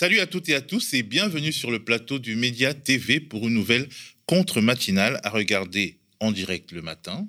[0.00, 3.48] Salut à toutes et à tous et bienvenue sur le plateau du Média TV pour
[3.48, 3.88] une nouvelle
[4.26, 7.26] contre-matinale à regarder en direct le matin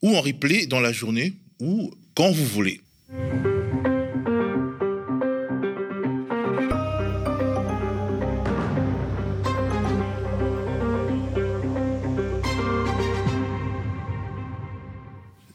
[0.00, 2.80] ou en replay dans la journée ou quand vous voulez.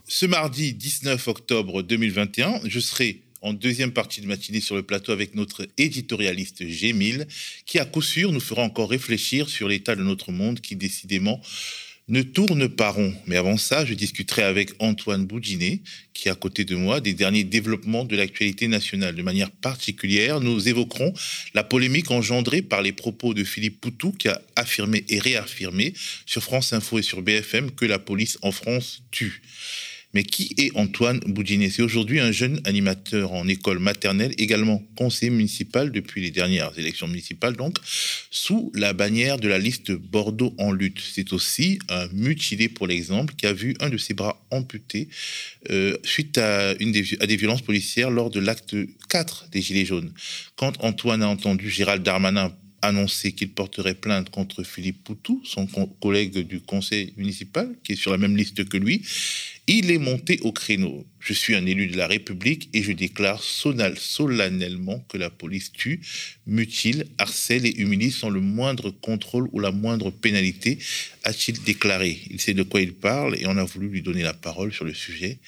[0.06, 5.12] Ce mardi 19 octobre 2021, je serai en deuxième partie de matinée sur le plateau
[5.12, 7.26] avec notre éditorialiste Gémile,
[7.66, 11.40] qui à coup sûr nous fera encore réfléchir sur l'état de notre monde qui décidément
[12.10, 13.14] ne tourne pas rond.
[13.26, 15.80] Mais avant ça, je discuterai avec Antoine Boudinet,
[16.12, 19.14] qui est à côté de moi, des derniers développements de l'actualité nationale.
[19.14, 21.14] De manière particulière, nous évoquerons
[21.54, 25.94] la polémique engendrée par les propos de Philippe Poutou, qui a affirmé et réaffirmé
[26.26, 29.40] sur France Info et sur BFM que la police en France tue.
[30.12, 35.30] Mais qui est Antoine Boudinet C'est aujourd'hui un jeune animateur en école maternelle, également conseiller
[35.30, 37.78] municipal depuis les dernières élections municipales, donc
[38.30, 41.00] sous la bannière de la liste Bordeaux en lutte.
[41.00, 45.08] C'est aussi un mutilé, pour l'exemple, qui a vu un de ses bras amputé
[45.70, 48.76] euh, suite à, une des, à des violences policières lors de l'acte
[49.08, 50.12] 4 des Gilets jaunes.
[50.56, 56.38] Quand Antoine a entendu Gérald Darmanin annoncer qu'il porterait plainte contre Philippe Poutou, son collègue
[56.38, 59.02] du conseil municipal, qui est sur la même liste que lui.
[59.66, 61.06] Il est monté au créneau.
[61.20, 66.00] Je suis un élu de la République et je déclare solennellement que la police tue,
[66.46, 70.78] mutile, harcèle et humilie sans le moindre contrôle ou la moindre pénalité,
[71.24, 72.18] a-t-il déclaré.
[72.30, 74.84] Il sait de quoi il parle et on a voulu lui donner la parole sur
[74.84, 75.38] le sujet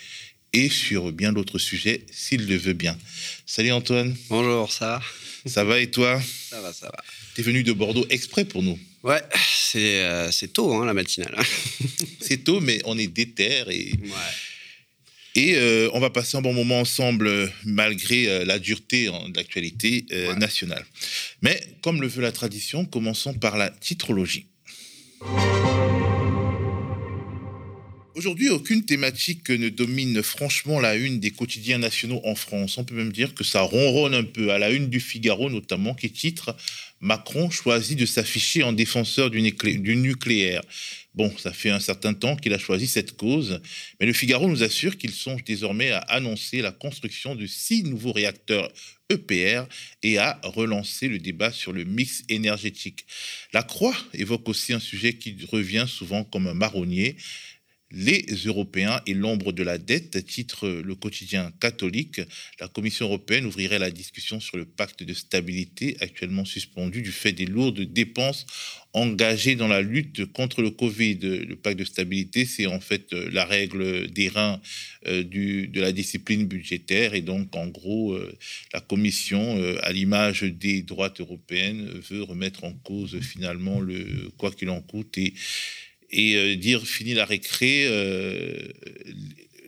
[0.52, 2.96] et sur bien d'autres sujets s'il le veut bien.
[3.46, 4.14] Salut Antoine.
[4.28, 5.02] Bonjour, ça va?
[5.46, 6.20] Ça va et toi?
[6.50, 7.02] Ça va, ça va.
[7.34, 11.34] T'es venu de Bordeaux exprès pour nous Ouais, c'est euh, tôt, hein, la matinale.
[12.20, 13.92] c'est tôt, mais on est déter et.
[15.34, 20.05] Et euh, on va passer un bon moment ensemble euh, malgré la dureté de l'actualité
[20.36, 20.84] nationale.
[21.40, 24.46] Mais comme le veut la tradition, commençons par la titrologie.
[28.14, 32.77] Aujourd'hui, aucune thématique ne domine franchement la une des quotidiens nationaux en France.
[32.77, 35.95] On peut même dire que ça ronronne un peu, à la une du Figaro notamment,
[35.95, 36.55] qui titre
[37.01, 40.61] Macron choisit de s'afficher en défenseur du, nucléaire.
[41.14, 43.61] Bon, ça fait un certain temps qu'il a choisi cette cause,
[43.98, 48.12] mais le Figaro nous assure qu'il songe désormais à annoncer la construction de six nouveaux
[48.12, 48.70] réacteurs
[49.11, 49.64] EPR
[50.02, 53.05] et à relancer le débat sur le mix énergétique.
[53.52, 57.17] La Croix évoque aussi un sujet qui revient souvent comme un marronnier,
[57.92, 62.20] les Européens et l'ombre de la dette, titre le quotidien catholique.
[62.61, 67.33] La Commission européenne ouvrirait la discussion sur le pacte de stabilité actuellement suspendu du fait
[67.33, 68.47] des lourdes dépenses
[68.95, 71.19] engagées dans la lutte contre le Covid.
[71.23, 74.61] Le pacte de stabilité, c'est en fait euh, la règle des reins
[75.07, 77.14] euh, de la discipline budgétaire.
[77.14, 78.36] Et donc, en gros, euh,
[78.75, 84.70] la Commission, à l'image des droites européennes, veut remettre en cause finalement le quoi qu'il
[84.70, 85.19] en coûte
[86.12, 88.68] et euh, dire fini la récré, euh,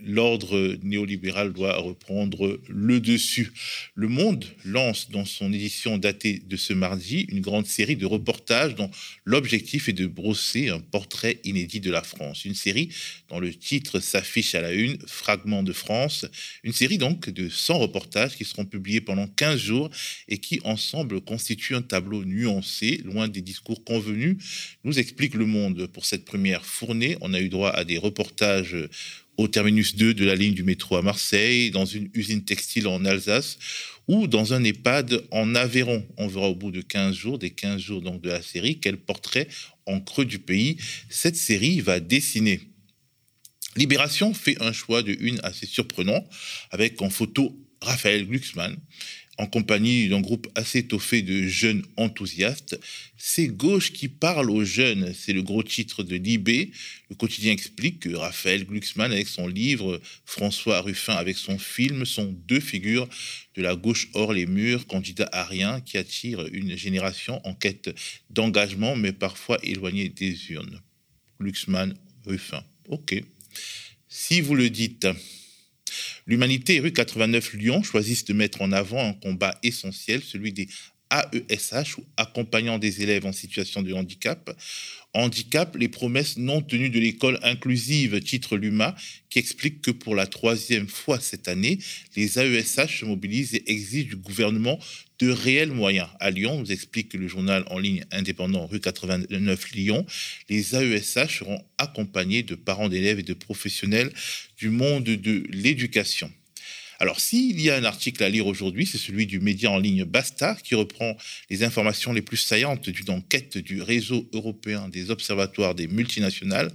[0.06, 3.52] l'ordre néolibéral doit reprendre le dessus.
[3.94, 8.74] Le Monde lance dans son édition datée de ce mardi une grande série de reportages
[8.74, 8.90] dont
[9.24, 12.44] l'objectif est de brosser un portrait inédit de la France.
[12.44, 12.90] Une série
[13.28, 16.26] dont le titre s'affiche à la une, Fragments de France.
[16.62, 19.90] Une série donc de 100 reportages qui seront publiés pendant 15 jours
[20.28, 24.36] et qui ensemble constituent un tableau nuancé, loin des discours convenus,
[24.84, 25.86] nous explique le Monde.
[25.86, 28.76] Pour cette première fournée, on a eu droit à des reportages
[29.36, 33.04] au terminus 2 de la ligne du métro à Marseille, dans une usine textile en
[33.04, 33.58] Alsace
[34.06, 36.06] ou dans un EHPAD en Aveyron.
[36.16, 38.96] On verra au bout de 15 jours, des 15 jours donc de la série, quel
[38.96, 39.48] portrait
[39.86, 40.76] en creux du pays
[41.08, 42.60] cette série va dessiner.
[43.76, 46.24] Libération fait un choix de une assez surprenant,
[46.70, 48.76] avec en photo Raphaël Glucksmann,
[49.38, 52.78] en compagnie d'un groupe assez étoffé de jeunes enthousiastes.
[53.16, 56.70] C'est Gauche qui parle aux jeunes, c'est le gros titre de Libé.
[57.10, 62.34] Le quotidien explique que Raphaël Glucksmann, avec son livre, François Ruffin avec son film, sont
[62.46, 63.08] deux figures
[63.56, 67.90] de la gauche hors les murs, candidats à rien, qui attirent une génération en quête
[68.30, 70.80] d'engagement, mais parfois éloignée des urnes.
[71.40, 71.94] Glucksmann,
[72.24, 72.64] Ruffin.
[72.88, 73.22] OK.
[74.08, 75.08] Si vous le dites.
[76.26, 80.66] L'Humanité Rue 89 Lyon choisissent de mettre en avant un combat essentiel, celui des
[81.10, 84.56] AESH ou accompagnant des élèves en situation de handicap.
[85.12, 88.96] Handicap, les promesses non tenues de l'école inclusive, titre l'UMA,
[89.30, 91.78] qui explique que pour la troisième fois cette année,
[92.16, 94.78] les AESH se mobilisent et exigent du gouvernement
[95.20, 96.08] de réels moyens.
[96.18, 100.04] À Lyon, nous explique le journal en ligne indépendant rue 89 Lyon,
[100.48, 104.12] les AESH seront accompagnés de parents d'élèves et de professionnels
[104.56, 106.32] du monde de l'éducation.
[107.04, 110.04] Alors, s'il y a un article à lire aujourd'hui, c'est celui du média en ligne
[110.04, 111.18] Basta, qui reprend
[111.50, 116.72] les informations les plus saillantes d'une enquête du réseau européen des observatoires des multinationales.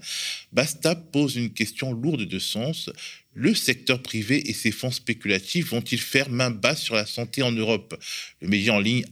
[0.51, 2.91] Basta pose une question lourde de sens.
[3.33, 7.51] Le secteur privé et ses fonds spéculatifs vont-ils faire main basse sur la santé en
[7.51, 7.99] Europe?
[8.39, 9.05] Le média en ligne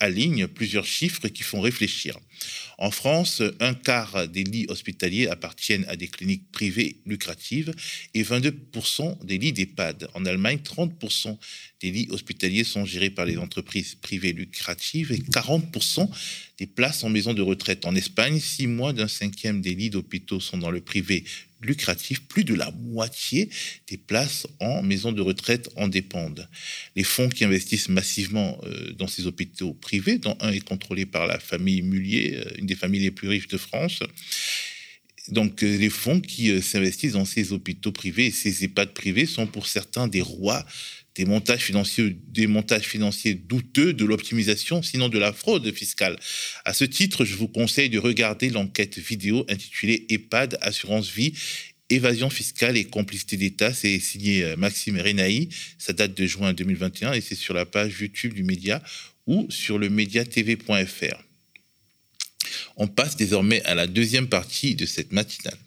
[0.00, 2.18] aligne plusieurs chiffres qui font réfléchir.
[2.78, 7.72] En France, un quart des lits hospitaliers appartiennent à des cliniques privées lucratives
[8.14, 10.08] et 22% des lits d'EHPAD.
[10.14, 11.36] En Allemagne, 30%
[11.82, 16.08] des lits hospitaliers sont gérés par les entreprises privées lucratives et 40%
[16.58, 17.84] des places en maison de retraite.
[17.84, 21.24] En Espagne, six mois d'un cinquième des lits d'hôpitaux sont dans le privé
[21.60, 23.50] lucratif, plus de la moitié
[23.88, 26.48] des places en maison de retraite en dépendent.
[26.96, 31.26] Les fonds qui investissent massivement euh, dans ces hôpitaux privés, dont un est contrôlé par
[31.26, 34.00] la famille Mullier, euh, une des familles les plus riches de France,
[35.28, 39.46] donc euh, les fonds qui s'investissent dans ces hôpitaux privés et ces EHPAD privés sont
[39.46, 40.64] pour certains des rois
[41.14, 46.18] des montages financiers, douteux, de l'optimisation, sinon de la fraude fiscale.
[46.64, 51.34] À ce titre, je vous conseille de regarder l'enquête vidéo intitulée EHPAD Assurance Vie
[51.90, 57.14] Évasion fiscale et complicité d'État, c'est signé euh, Maxime Renaï, ça date de juin 2021
[57.14, 58.80] et c'est sur la page YouTube du média
[59.26, 61.24] ou sur le médiatv.fr.
[62.76, 65.58] On passe désormais à la deuxième partie de cette matinale.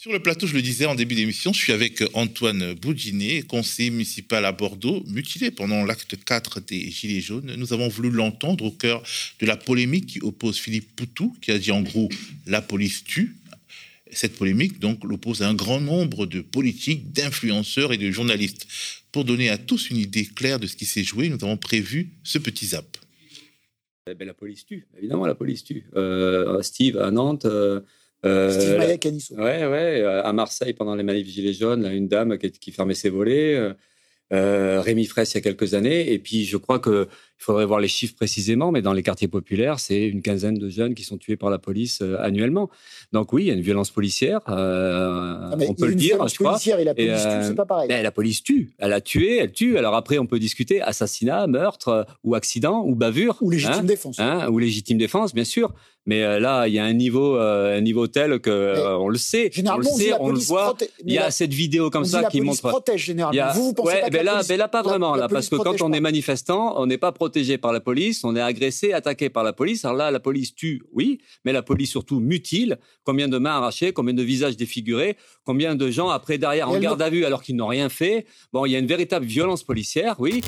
[0.00, 3.90] Sur le plateau, je le disais en début d'émission, je suis avec Antoine Boudinet, conseiller
[3.90, 7.52] municipal à Bordeaux, mutilé pendant l'acte 4 des Gilets jaunes.
[7.56, 9.02] Nous avons voulu l'entendre au cœur
[9.40, 12.08] de la polémique qui oppose Philippe Poutou, qui a dit en gros
[12.46, 13.34] la police tue.
[14.12, 18.68] Cette polémique, donc, l'oppose à un grand nombre de politiques, d'influenceurs et de journalistes.
[19.10, 22.10] Pour donner à tous une idée claire de ce qui s'est joué, nous avons prévu
[22.22, 22.98] ce petit zap.
[24.08, 25.86] Eh ben, la police tue, évidemment, la police tue.
[25.96, 27.46] Euh, Steve, à Nantes.
[27.46, 27.80] Euh,
[28.24, 29.38] euh, Steve.
[29.38, 30.00] Ouais, ouais.
[30.02, 33.54] Euh, à Marseille, pendant les manifs Gilets jaunes, une dame qui, qui fermait ses volets.
[33.54, 33.74] Euh,
[34.32, 36.12] euh, Rémi Fraisse il y a quelques années.
[36.12, 36.80] Et puis, je crois
[37.38, 40.68] qu'il faudrait voir les chiffres précisément, mais dans les quartiers populaires, c'est une quinzaine de
[40.68, 42.68] jeunes qui sont tués par la police euh, annuellement.
[43.12, 46.34] Donc oui, il y a une violence policière, euh, ah, on peut le dire, je
[46.34, 46.58] crois.
[46.66, 47.88] Et la police tue, c'est pas pareil.
[47.88, 49.78] Ben, la police tue, elle a tué, elle tue.
[49.78, 53.38] Alors après, on peut discuter assassinat, meurtre, ou accident, ou bavure.
[53.40, 54.18] Ou légitime hein, défense.
[54.18, 55.72] Hein, ou légitime défense, bien sûr.
[56.08, 59.10] Mais euh, là, il y a un niveau, euh, un niveau tel que euh, on
[59.10, 60.74] le sait, on le sait, on le voit.
[61.04, 62.66] Il y a cette vidéo comme ça qui montre.
[62.66, 63.42] protège généralement.
[63.42, 63.52] A...
[63.52, 64.48] Vous, vous pensez ouais, pas ben que là, la police...
[64.48, 67.12] ben là, pas vraiment, la, là, parce que quand on est manifestant, on n'est pas
[67.12, 67.27] protégé
[67.58, 69.84] par la police, on est agressé, attaqué par la police.
[69.84, 72.78] Alors là, la police tue, oui, mais la police surtout mutile.
[73.04, 77.00] Combien de mains arrachées, combien de visages défigurés, combien de gens après derrière en garde
[77.02, 78.26] à vue alors qu'ils n'ont rien fait.
[78.52, 80.40] Bon, il y a une véritable violence policière, oui.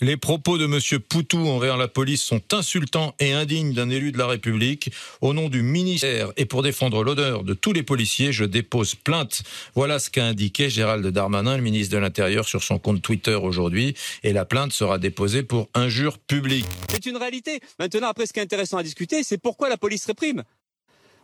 [0.00, 1.00] Les propos de M.
[1.08, 4.90] Poutou envers la police sont insultants et indignes d'un élu de la République.
[5.20, 9.44] Au nom du ministère et pour défendre l'honneur de tous les policiers, je dépose plainte.
[9.76, 13.94] Voilà ce qu'a indiqué Gérald Darmanin, le ministre de l'Intérieur, sur son compte Twitter aujourd'hui.
[14.24, 16.66] Et la plainte sera déposée pour injure publique.
[16.90, 17.60] C'est une réalité.
[17.78, 20.42] Maintenant, après, ce qui est intéressant à discuter, c'est pourquoi la police réprime.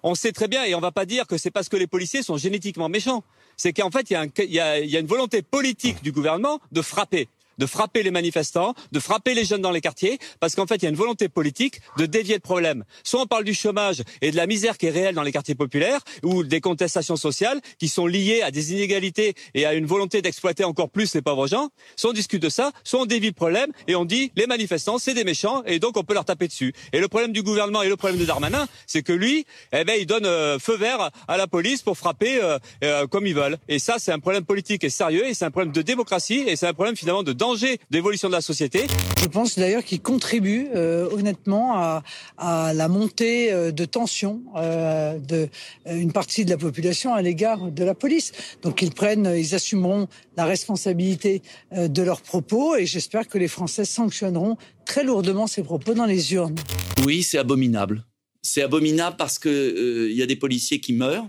[0.05, 2.23] On sait très bien, et on va pas dire que c'est parce que les policiers
[2.23, 3.25] sont génétiquement méchants.
[3.57, 7.27] C'est qu'en fait, il y a une volonté politique du gouvernement de frapper
[7.61, 10.83] de frapper les manifestants, de frapper les jeunes dans les quartiers, parce qu'en fait, il
[10.85, 12.85] y a une volonté politique de dévier le problème.
[13.05, 15.55] Soit on parle du chômage et de la misère qui est réelle dans les quartiers
[15.55, 20.23] populaires, ou des contestations sociales qui sont liées à des inégalités et à une volonté
[20.23, 21.69] d'exploiter encore plus les pauvres gens.
[21.97, 24.99] Soit on discute de ça, soit on dévie le problème et on dit les manifestants,
[24.99, 26.73] c'est des méchants et donc on peut leur taper dessus.
[26.95, 29.97] Et le problème du gouvernement et le problème de Darmanin, c'est que lui, eh ben,
[29.99, 33.59] il donne euh, feu vert à la police pour frapper euh, euh, comme ils veulent.
[33.69, 36.57] Et ça, c'est un problème politique et sérieux, et c'est un problème de démocratie, et
[36.57, 37.50] c'est un problème finalement de danger
[37.91, 38.87] d'évolution de la société.
[39.21, 42.03] Je pense d'ailleurs qu'il contribue euh, honnêtement à,
[42.39, 45.49] à, la montée euh, de tension euh, de
[45.87, 48.33] une partie de la population à l'égard de la police.
[48.63, 51.43] Donc ils prennent, ils assumeront la responsabilité
[51.73, 56.35] de leurs propos et j'espère que les Français sanctionneront très lourdement ces propos dans les
[56.35, 56.57] urnes.
[57.05, 58.05] Oui, c'est abominable.
[58.43, 61.29] C'est abominable parce que il y a des policiers qui meurent.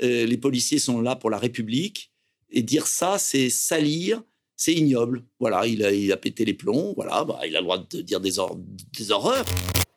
[0.00, 2.12] les policiers sont là pour la République
[2.50, 4.22] et dire ça, c'est salir
[4.60, 5.22] c'est ignoble.
[5.40, 8.02] Voilà, il a, il a, pété les plombs, voilà, bah, il a le droit de
[8.02, 8.58] dire des, or
[8.98, 9.46] des horreurs.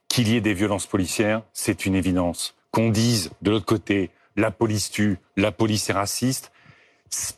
[0.07, 2.55] Qu'il y ait des violences policières, c'est une évidence.
[2.71, 6.53] Qu'on dise de l'autre côté, la police tue, la police est raciste,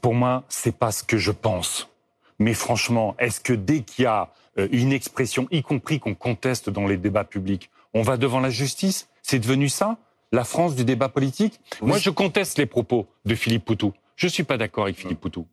[0.02, 1.90] pour moi, c'est pas ce que je pense.
[2.38, 4.32] Mais franchement, est-ce que dès qu'il y a
[4.72, 9.10] une expression, y compris qu'on conteste dans les débats publics, on va devant la justice?
[9.24, 9.98] C'est devenu ça
[10.32, 11.60] La France du débat politique?
[11.82, 11.88] Oui.
[11.88, 13.94] Moi, je conteste les propos de Philippe Poutou.
[14.16, 15.48] Je ne suis pas d'accord avec Philippe Poutou.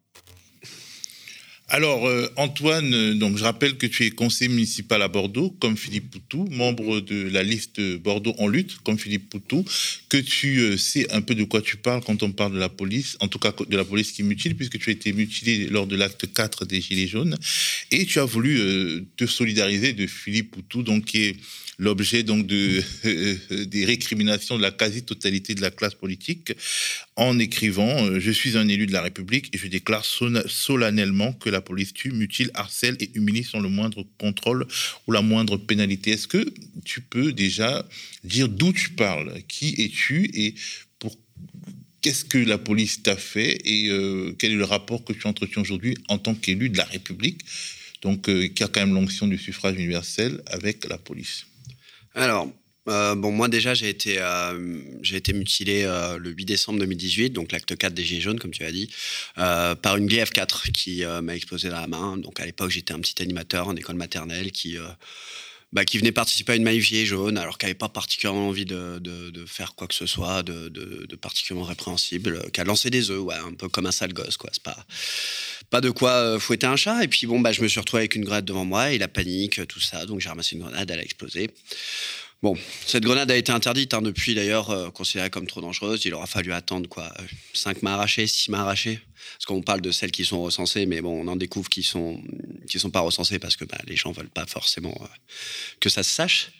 [1.75, 5.79] Alors, euh, Antoine, euh, donc, je rappelle que tu es conseiller municipal à Bordeaux, comme
[5.79, 9.65] Philippe Poutou, membre de la liste Bordeaux en lutte, comme Philippe Poutou,
[10.11, 12.69] que tu euh, sais un peu de quoi tu parles quand on parle de la
[12.69, 15.87] police, en tout cas de la police qui mutile, puisque tu as été mutilé lors
[15.87, 17.39] de l'acte 4 des Gilets jaunes,
[17.91, 21.37] et tu as voulu te solidariser de Philippe Poutou, donc qui est
[21.79, 22.83] l'objet donc de,
[23.65, 26.53] des récriminations de la quasi-totalité de la classe politique
[27.17, 31.62] en écrivant Je suis un élu de la République et je déclare solennellement que la
[31.63, 34.67] police tue, mutile, harcèle et humilie sans le moindre contrôle
[35.07, 36.11] ou la moindre pénalité.
[36.13, 36.53] Est-ce que
[36.85, 37.87] tu peux déjà
[38.25, 39.33] dire d'où tu parles?
[39.49, 40.31] Qui es-tu?
[40.35, 40.55] Et
[40.99, 41.17] pour
[42.03, 43.59] qu'est-ce que la police t'a fait?
[43.65, 46.85] Et euh, quel est le rapport que tu entretiens aujourd'hui en tant qu'élu de la
[46.85, 47.41] République,
[48.03, 51.47] donc euh, qui a quand même l'onction du suffrage universel avec la police.
[52.15, 52.53] Alors,
[52.89, 57.53] euh, bon, moi déjà, j'ai été, euh, été mutilé euh, le 8 décembre 2018, donc
[57.53, 58.91] l'acte 4 des Gilets jaunes, comme tu as dit,
[59.37, 62.17] par une gf 4 qui m'a explosé dans la main.
[62.17, 64.77] Donc à l'époque, j'étais un petit animateur en école maternelle qui,
[65.73, 68.65] bah, qui venait participer à une maille Gilets jaunes, alors qu'il n'avait pas particulièrement envie
[68.65, 73.11] de, de, faire quoi que ce soit de, de particulièrement répréhensible, qui a lancé des
[73.11, 74.51] œufs, ouais, un peu comme un sale gosse, quoi.
[74.53, 74.87] C'est pas
[75.71, 77.03] pas de quoi fouetter un chat.
[77.03, 79.09] Et puis bon, bah, je me suis retrouvé avec une grenade devant moi et la
[79.09, 80.05] panique, tout ça.
[80.05, 81.51] Donc j'ai ramassé une grenade, elle a explosé.
[82.43, 86.05] Bon, cette grenade a été interdite hein, depuis d'ailleurs, euh, considérée comme trop dangereuse.
[86.05, 87.15] Il aura fallu attendre quoi
[87.55, 89.01] 5 mains arrachées, 6 mains arrachées
[89.35, 92.21] Parce qu'on parle de celles qui sont recensées, mais bon, on en découvre qui sont
[92.69, 95.07] qui sont pas recensées parce que bah, les gens veulent pas forcément euh,
[95.79, 96.51] que ça se sache.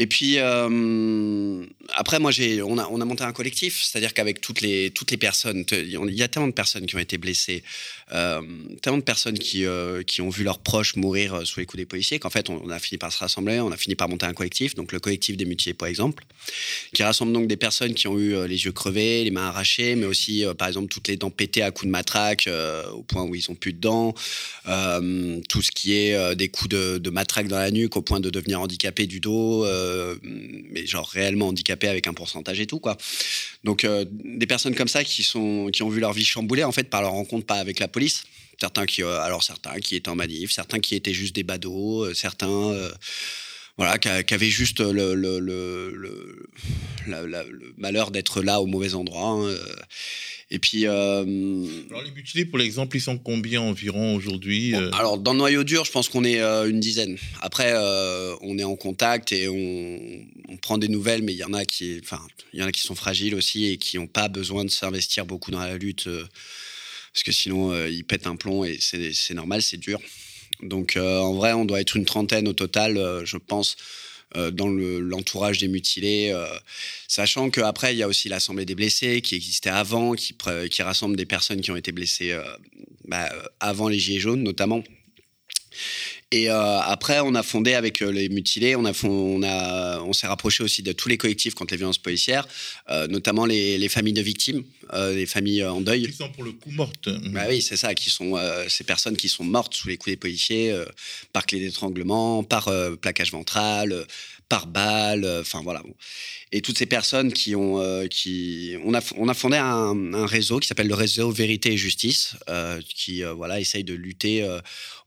[0.00, 1.64] Et puis euh,
[1.96, 2.30] après, moi,
[2.64, 6.28] on a, on a monté un collectif, c'est-à-dire qu'avec toutes les personnes, il y a
[6.28, 7.64] tellement de personnes qui ont été blessées,
[8.12, 8.40] euh,
[8.80, 11.84] tellement de personnes qui euh, qui ont vu leurs proches mourir sous les coups des
[11.84, 14.34] policiers, qu'en fait, on, a fini par se rassembler, on a fini par monter un
[14.34, 16.24] collectif, donc le collectif des mutilés, par exemple,
[16.94, 20.06] qui rassemble donc des personnes qui ont eu les yeux crevés, les mains arrachées, mais
[20.06, 22.48] aussi, par exemple, toutes les dents pétées à coups de matraque,
[22.94, 24.14] au point où ils ont plus de dents,
[25.48, 28.30] tout ce qui est des coups de, de matraque dans la nuque, au point de
[28.30, 29.66] devenir handicapé du dos.
[29.88, 32.96] Euh, mais genre réellement handicapés avec un pourcentage et tout quoi.
[33.64, 36.72] Donc euh, des personnes comme ça qui sont qui ont vu leur vie chamboulée en
[36.72, 38.24] fait par leur rencontre pas avec la police.
[38.60, 42.12] Certains qui euh, alors certains qui étaient en manif, certains qui étaient juste des badauds,
[42.14, 42.76] certains
[43.76, 46.48] voilà, qui, avaient juste le,
[47.76, 49.28] malheur d'être là au mauvais endroit.
[49.28, 49.54] Hein,
[50.50, 50.86] et puis.
[50.86, 51.24] Euh,
[51.90, 55.64] alors, les mutilés, pour l'exemple, ils sont combien environ aujourd'hui euh Alors, dans le noyau
[55.64, 57.16] dur, je pense qu'on est euh, une dizaine.
[57.40, 57.74] Après,
[58.40, 62.00] on est en contact et on, prend des nouvelles, mais il y en a qui,
[62.02, 62.20] enfin,
[62.52, 65.24] il y en a qui sont fragiles aussi et qui n'ont pas besoin de s'investir
[65.24, 66.08] beaucoup dans la lutte
[67.14, 70.00] parce que sinon, ils pètent un plomb et c'est normal, c'est dur.
[70.62, 73.76] Donc, en vrai, on doit être une trentaine au total, je pense.
[74.36, 76.46] Euh, dans l'entourage des mutilés, euh,
[77.06, 80.34] sachant qu'après, il y a aussi l'Assemblée des blessés qui existait avant, qui,
[80.82, 82.44] rassemble des personnes qui ont été blessées euh,
[83.06, 84.84] bah, avant les Gilets jaunes notamment.
[86.30, 90.12] Et euh, après, on a fondé avec euh, les mutilés, on, a on, a, on
[90.12, 92.46] s'est rapproché aussi de tous les collectifs contre les violences policières,
[92.90, 96.06] euh, notamment les, les, familles de victimes, les familles en deuil.
[96.06, 97.08] Qui sont pour le coup mortes.
[97.30, 98.36] Bah oui, c'est ça, qui sont
[98.68, 100.74] ces personnes qui sont mortes sous les coups des policiers,
[101.32, 102.70] par clé d'étranglement, par
[103.00, 104.06] plaquage ventral,
[104.48, 105.82] par balle, enfin voilà.
[106.52, 110.68] Et toutes ces personnes qui ont, qui, on a, on a fondé un, réseau qui
[110.68, 112.34] s'appelle le réseau Vérité et Justice,
[112.88, 114.48] qui voilà essaye de lutter.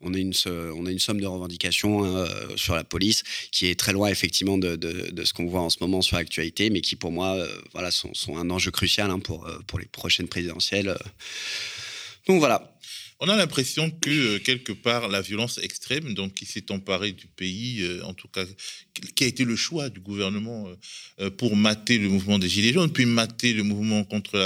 [0.02, 3.80] on a une, on a une de revendications hein, euh, sur la police, qui est
[3.80, 4.78] très loin effectivement de,
[5.24, 8.12] ce qu'on voit en ce moment sur l'actualité, mais qui pour moi euh, voilà, sont,
[8.38, 10.98] un enjeu crucial hein, pour, euh, pour les prochaines présidentielles.
[12.28, 12.68] Donc voilà.
[13.24, 17.88] On a l'impression que quelque part la violence extrême, donc qui s'est emparée du pays,
[18.04, 18.46] en tout cas
[19.16, 20.68] qui a été le choix du gouvernement
[21.20, 24.38] euh, pour mater le mouvement des Gilets jaunes, puis mater le mouvement contre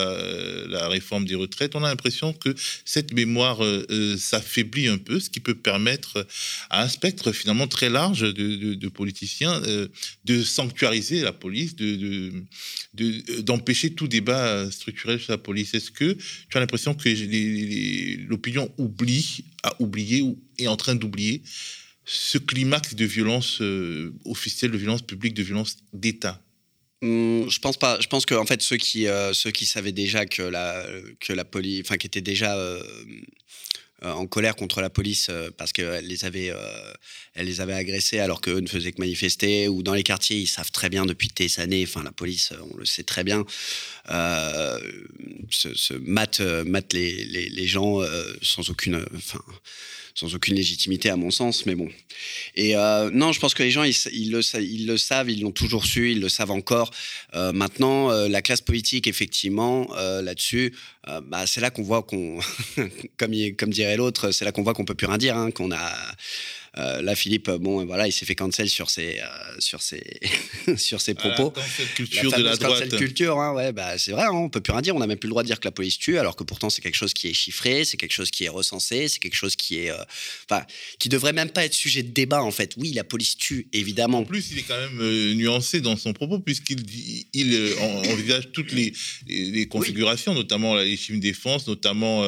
[0.70, 2.54] la, réforme des retraites, on a l'impression que
[2.86, 6.28] cette mémoire euh, euh, s'affaiblit un peu, ce qui peut permettre
[6.70, 9.62] à un spectre finalement très large de, politiciens
[10.25, 12.32] de sanctuariser la police, de,
[13.42, 15.74] d'empêcher tout débat structurel sur la police.
[15.74, 17.10] Est-ce que tu as l'impression que
[18.30, 21.42] l'opinion oublie, a oublié ou est en train d'oublier
[22.06, 26.40] ce climax de violence euh, officielle, de violence publique, de violence d'État
[27.02, 28.00] hum, je pense pas.
[28.00, 30.86] Je pense que en fait ceux qui euh, ceux qui savaient déjà que la
[31.20, 32.84] que la police, enfin qui étaient déjà euh,
[34.04, 36.54] en colère contre la police parce qu'elle les avait
[37.34, 40.48] elle les avait agressés alors qu'eux ne faisaient que manifester ou dans les quartiers ils
[40.48, 41.86] savent très bien depuis des années.
[41.88, 43.46] Enfin la police on le sait très bien
[44.08, 48.02] se, se mate, mate les, les, les gens
[48.44, 49.04] sans aucune
[50.16, 51.90] sans aucune légitimité à mon sens, mais bon.
[52.56, 54.42] Et euh, non, je pense que les gens, ils, le,
[54.98, 56.92] savent, ils l'ont toujours su, ils le savent encore.
[57.34, 60.74] Euh, maintenant, euh, la classe politique, effectivement, là-dessus,
[61.24, 62.40] bah, c'est là qu'on voit qu'on,
[63.18, 65.72] comme, comme dirait l'autre, c'est là qu'on voit qu'on peut plus rien dire, hein, qu'on
[65.72, 65.92] a
[66.77, 69.25] euh, là, Philippe, bon, voilà, il s'est fait cancel sur ses, euh,
[69.60, 70.03] sur ses,
[70.77, 71.53] sur ses propos.
[71.55, 72.98] la culture de la droite.
[72.98, 74.96] culture, hein, ouais, bah, c'est vrai, hein, on peut plus rien dire.
[74.96, 76.70] On n'a même plus le droit de dire que la police tue, alors que pourtant
[76.70, 79.55] c'est quelque chose qui est chiffré, c'est quelque chose qui est recensé, c'est quelque chose
[79.55, 80.03] qui est, euh,
[80.50, 80.65] enfin,
[81.00, 82.74] qui devrait même pas être sujet de débat en fait.
[82.77, 84.20] Oui, la police tue, évidemment.
[84.20, 86.84] En plus, il est quand même nuancé dans son propos puisqu'il
[87.34, 87.74] il
[88.12, 88.94] envisage toutes les,
[89.27, 92.25] les, configurations, notamment la légitime défense, notamment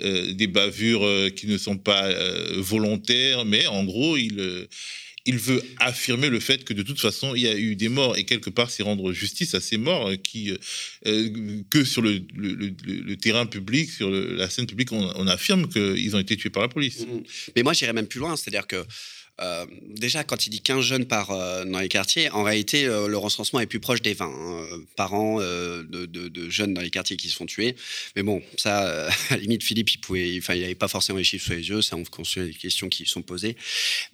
[0.00, 2.10] des bavures qui ne sont pas
[2.56, 4.66] volontaires, mais en en gros, il, euh,
[5.26, 8.16] il veut affirmer le fait que de toute façon, il y a eu des morts
[8.16, 10.52] et quelque part s'y rendre justice à ces morts euh, qui,
[11.06, 12.20] euh, que sur le,
[13.16, 17.00] terrain public, sur la scène publique, on, affirme qu'ils ont été tués par la police.
[17.00, 17.50] Mm-hmm.
[17.56, 18.84] Mais moi, j'irais même plus loin, c'est-à-dire que
[19.40, 23.08] euh, déjà, quand il dit 15 jeunes par, euh, dans les quartiers, en réalité, euh,
[23.08, 27.16] le recensement est plus proche des 20 hein, par an de, jeunes dans les quartiers
[27.16, 27.74] qui se font tuer.
[28.14, 31.46] Mais bon, ça, à la limite, Philippe, il pouvait, il n'avait pas forcément les chiffres
[31.46, 33.56] sous les yeux, ça, on considère les questions qui sont posées.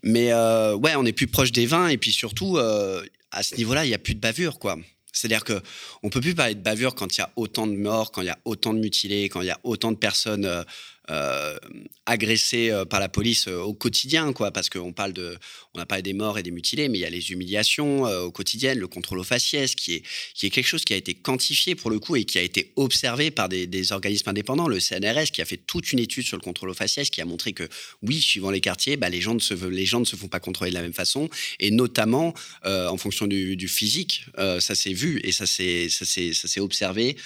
[0.02, 3.88] Mais ouais, on est plus proche des 20, et puis surtout, à ce niveau-là, il
[3.88, 4.78] n'y a plus de bavure, quoi.
[5.12, 5.60] C'est-à-dire que
[6.02, 8.26] on peut plus parler de bavure quand il y a autant de morts, quand il
[8.26, 10.64] y a autant de mutilés, quand il y a autant de personnes
[11.10, 11.56] euh,
[12.04, 15.38] agressés euh, par la police euh, au quotidien, quoi, parce qu'on parle de,
[15.74, 18.30] on a parlé des morts et des mutilés, mais il y a les humiliations au
[18.30, 20.02] quotidien, le contrôle aux faciès, qui est,
[20.34, 22.72] qui est quelque chose qui a été quantifié pour le coup et qui a été
[22.76, 26.42] observé par des, organismes indépendants, le CNRS, qui a fait toute une étude sur le
[26.42, 27.68] contrôle aux faciès, qui a montré que
[28.02, 30.40] oui, suivant les quartiers, bah, les gens ne se, les gens ne se font pas
[30.40, 31.28] contrôler de la même façon,
[31.60, 32.34] et notamment
[32.64, 37.16] en fonction du, du physique, ça s'est vu et ça ça s'est observé.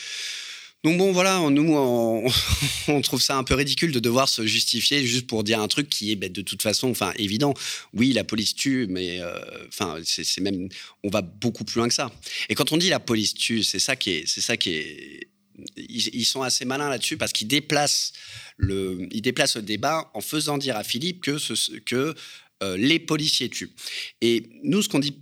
[0.85, 1.75] Donc bon, voilà, nous,
[2.89, 5.89] on, trouve ça un peu ridicule de devoir se justifier juste pour dire un truc
[5.89, 7.55] qui est de toute façon, enfin, évident.
[7.95, 10.69] Oui, la police tue, mais euh, enfin, c'est même,
[11.05, 12.11] on va beaucoup plus loin que ça.
[12.49, 15.29] Et quand on dit la police tue, c'est ça qui est, c'est ça qui est,
[15.77, 18.13] ils, sont assez malins là-dessus parce qu'ils déplacent
[18.57, 22.15] le, ils déplacent le débat en faisant dire à Philippe que, ce, que
[22.63, 23.73] euh, les policiers tuent.
[24.21, 25.15] Et nous, ce qu'on dit,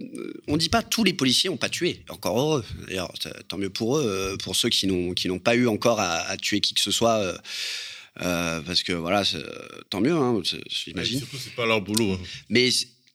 [0.47, 2.05] on dit pas tous les policiers n'ont pas tué.
[2.09, 2.65] Encore heureux.
[2.87, 3.13] D'ailleurs,
[3.49, 6.37] tant mieux pour eux, euh, pour ceux qui n'ont qui n'ont pas eu encore à,
[6.37, 7.35] tuer qui que ce soit.
[8.23, 9.23] Euh, parce que voilà,
[9.89, 11.21] tant mieux, hein, j'imagine.
[11.21, 12.13] surtout, c'est pas leur boulot.
[12.13, 12.21] Hein.
[12.49, 12.69] Mais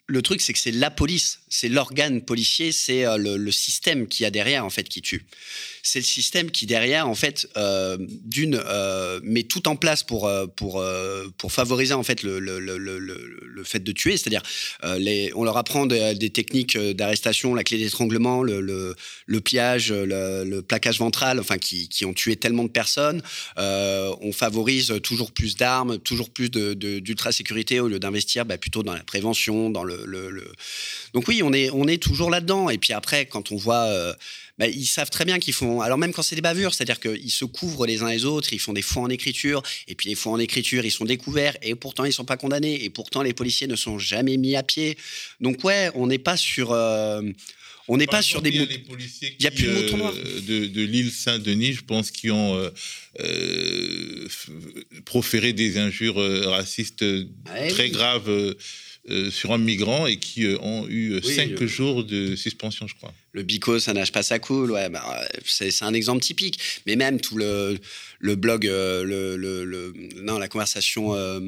[0.07, 4.25] le truc, c'est que c'est la police, c'est l'organe policier, c'est le, le, système qui
[4.25, 5.25] a derrière en fait qui tue
[5.85, 10.27] c'est le système qui derrière, en fait, euh, d'une euh, met tout en place pour
[10.27, 10.83] euh, pour
[11.37, 14.41] pour favoriser en fait le le, le, le, fait de tuer, c'est-à-dire
[14.83, 21.39] on leur apprend des, techniques d'arrestation, la clé d'étranglement, le, le, pillage, le, plaquage ventral,
[21.39, 23.21] enfin qui, qui ont tué tellement de personnes.
[23.57, 28.83] on favorise toujours plus d'armes, toujours plus de d'ultra sécurité au lieu d'investir bah, plutôt
[28.83, 30.51] dans la prévention, dans le, le,
[31.13, 32.69] donc oui, on est on est toujours là-dedans.
[32.69, 34.15] Et puis après, quand on voit
[34.57, 35.81] bah, ils savent très bien qu'ils font.
[35.81, 38.59] Alors même quand c'est des bavures, c'est-à-dire qu'ils se couvrent les uns les autres, ils
[38.59, 41.75] font des faux en écriture, et puis les faux en écriture, ils sont découverts, et
[41.75, 44.97] pourtant ils sont pas condamnés, et pourtant les policiers ne sont jamais mis à pied.
[45.41, 46.71] Donc ouais, on n'est pas sur.
[46.71, 47.21] Euh,
[47.87, 48.49] on n'est pas sur des.
[48.49, 52.09] Il y a des policiers qui, plus de, euh, de, de l'île Saint-Denis, je pense,
[52.09, 52.69] qui ont euh,
[53.19, 54.27] euh
[55.03, 56.15] proféré des injures
[56.49, 57.05] racistes
[57.45, 58.55] ah très graves
[59.29, 63.79] sur un migrant et qui ont eu cinq jours de suspension, je crois le bico,
[63.79, 64.71] ça nage pas, ça coule.
[64.71, 65.03] Ouais, bah,
[65.45, 66.57] c'est un exemple typique.
[66.87, 67.77] Mais même tout le,
[68.19, 71.41] le blog, euh, le, le, non, la conversation euh,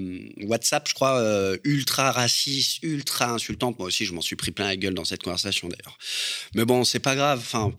[0.43, 3.79] WhatsApp, je crois, euh, ultra raciste, ultra insultante.
[3.79, 5.97] Moi aussi, je m'en suis pris plein la gueule dans cette conversation d'ailleurs.
[6.55, 7.39] Mais bon, c'est pas grave.
[7.39, 7.73] Enfin,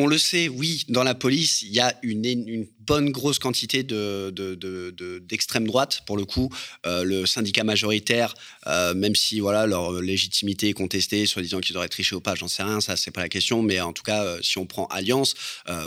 [0.00, 5.20] on le sait, oui, dans la police, il y a une, bonne grosse quantité de,
[5.20, 6.48] d'extrême droite, pour le coup.
[6.86, 8.34] Euh, le syndicat majoritaire,
[8.66, 12.34] euh, même si voilà, leur légitimité est contestée, soit disant qu'ils auraient triché ou pas,
[12.34, 13.62] j'en sais rien, ça, c'est pas la question.
[13.62, 15.34] Mais en tout cas, euh, si on prend Alliance,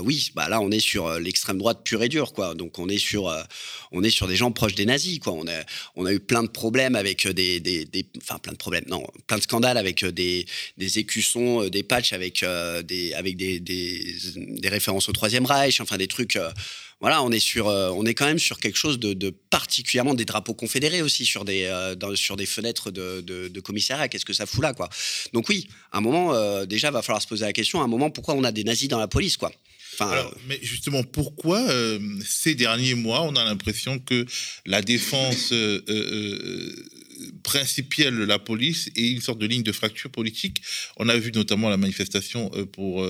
[0.02, 2.56] oui, bah là, on est sur l'extrême droite pure et dure, quoi.
[2.56, 3.34] Donc, on est sur,
[3.91, 5.34] on est sur des gens proches des nazis, quoi.
[5.34, 5.63] On a,
[5.95, 9.38] on a eu plein de problèmes avec des, des, enfin, plein de problèmes, non, plein
[9.38, 10.45] de scandales avec des,
[10.78, 12.45] écussons, des patchs avec
[12.86, 13.60] des, avec des,
[14.65, 16.35] références au Troisième Reich, enfin des trucs.
[16.35, 16.51] Euh,
[16.99, 20.23] voilà, on est sur, euh, on est quand même sur quelque chose de, particulièrement des
[20.23, 24.07] drapeaux confédérés aussi sur des, euh, sur des fenêtres de, de, commissariat.
[24.07, 24.89] Qu'est-ce que ça fout là, quoi?
[25.33, 27.81] Donc oui, à un moment, déjà, va falloir se poser la question.
[27.81, 29.51] À un moment, pourquoi on a des nazis dans la police, quoi?
[29.93, 31.61] Enfin, mais justement, pourquoi
[32.25, 34.25] ces derniers mois, on a l'impression que
[34.65, 35.53] la défense
[37.43, 40.62] principielle la police et une sorte de ligne de fracture politique.
[40.97, 43.08] On a vu notamment la manifestation pour,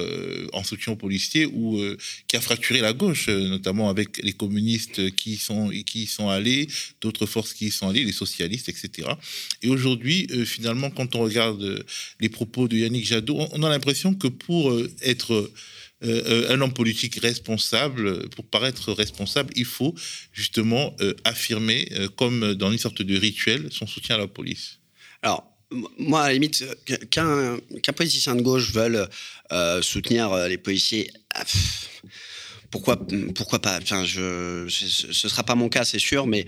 [0.53, 1.79] en soutien aux policiers où,
[2.27, 6.67] qui a fracturé la gauche, notamment avec les communistes qui sont, qui sont allés,
[7.01, 9.07] d'autres forces qui y sont allées, les socialistes, etc.
[9.61, 11.85] Et aujourd'hui, finalement, quand on regarde
[12.19, 15.53] les propos de Yannick Jadot, on a l'impression que pour être euh,
[16.03, 19.95] un homme politique responsable, pour paraître responsable, il faut
[20.31, 24.79] justement euh, affirmer, euh, comme dans une sorte de rituel, son soutien à la police.
[25.21, 25.45] Alors,
[25.97, 26.63] moi, à la limite,
[27.09, 27.57] qu'un
[27.95, 28.99] politicien de gauche veuille
[29.81, 31.43] soutenir les policiers, ah,
[32.69, 32.99] pourquoi,
[33.33, 33.79] pourquoi pas?
[33.81, 36.45] Enfin, Ce ne sera pas mon cas, c'est sûr, mais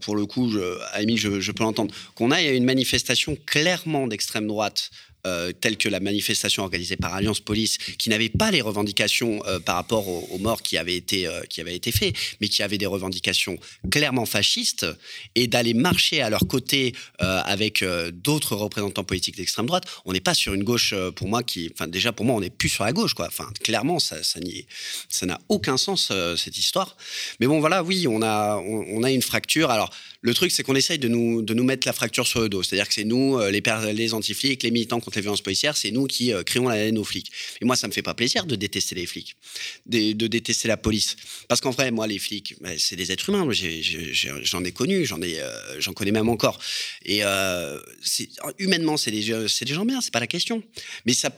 [0.00, 1.94] pour le coup, je, je, je peux l'entendre.
[2.14, 4.90] Qu'on aille à une manifestation clairement d'extrême droite
[5.26, 9.74] euh, que la manifestation organisée par Alliance Police, qui n'avait pas les revendications euh, par
[9.74, 13.58] rapport aux, morts qui avaient été euh, avaient été faits, mais qui avait des revendications
[13.90, 14.86] clairement fascistes,
[15.34, 20.34] et d'aller marcher à leur côté avec d'autres représentants politiques d'extrême droite, on n'est pas
[20.34, 22.92] sur une gauche pour moi qui, enfin déjà pour moi on n'est plus sur la
[22.92, 23.26] gauche quoi.
[23.26, 24.38] Enfin clairement ça ça
[25.08, 26.96] ça n'a aucun sens cette histoire.
[27.40, 29.90] Mais bon voilà oui on a on a une fracture alors
[30.26, 32.64] le truc, c'est qu'on essaye de nous, de nous mettre la fracture sur le dos.
[32.64, 33.62] C'est-à-dire que c'est nous, euh, les,
[33.92, 36.98] les anti-flics, les militants contre les violences policières, c'est nous qui euh, créons la haine
[36.98, 37.30] aux flics.
[37.60, 39.36] Et moi, ça me fait pas plaisir de détester les flics,
[39.86, 41.14] de, détester la police.
[41.46, 43.48] Parce qu'en vrai, moi, les flics, bah, c'est des êtres humains.
[44.42, 46.58] J'en ai, connu, j'en ai, euh, connais même encore.
[47.04, 47.22] Et
[48.58, 50.60] humainement, c'est des, des gens bien, c'est pas la question.
[51.04, 51.30] Mais ça,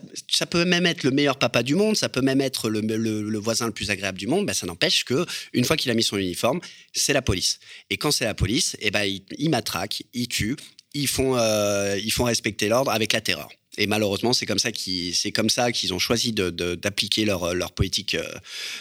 [0.46, 3.66] peut même être le meilleur papa du monde, ça peut même être le, le, voisin
[3.66, 4.46] le plus agréable du monde.
[4.46, 6.61] Bah, ça n'empêche que une fois qu'il a mis son uniforme,
[6.94, 7.61] c'est la police.
[7.90, 9.05] Et quand c'est la police, eh ben,
[9.38, 10.57] ils, matraquent, ils tuent,
[10.95, 13.49] ils font, euh, ils font respecter l'ordre avec la terreur.
[13.77, 17.55] Et malheureusement, c'est comme ça qu'ils, c'est comme ça qu'ils ont choisi de, d'appliquer leur,
[17.55, 18.25] leur politique, euh,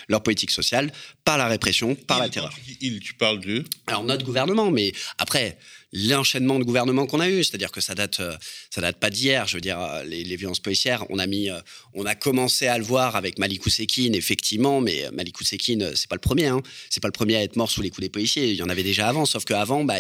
[0.08, 0.92] leur politique sociale
[1.24, 2.54] par la répression, par la terreur.
[2.82, 5.58] Il, tu parles de Alors notre gouvernement, mais après
[5.94, 8.36] l'enchaînement de gouvernement qu'on a eu, c'est-à-dire que ça date, euh,
[8.70, 9.48] ça date pas d'hier.
[9.48, 11.50] Je veux dire, les, violences policières, on a mis,
[11.94, 16.16] on a commencé à le voir avec Malik Oussekine, effectivement, mais Malik Oussekine, c'est pas
[16.16, 16.48] le premier.
[16.48, 16.62] Hein.
[16.90, 18.50] C'est pas le premier à être mort sous les coups des policiers.
[18.50, 19.96] Il y en avait déjà avant, sauf qu'avant, bah,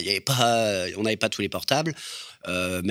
[0.97, 1.95] on n'avait pas tous les portables.
[2.47, 2.81] Euh,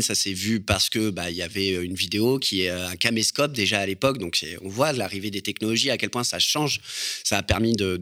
[0.00, 3.80] ça s'est vu parce que bah, y avait une vidéo qui est un caméscope déjà
[3.80, 4.18] à l'époque.
[4.18, 6.80] Donc on voit l'arrivée des technologies, à quel point ça change.
[7.24, 8.00] Ça a permis de,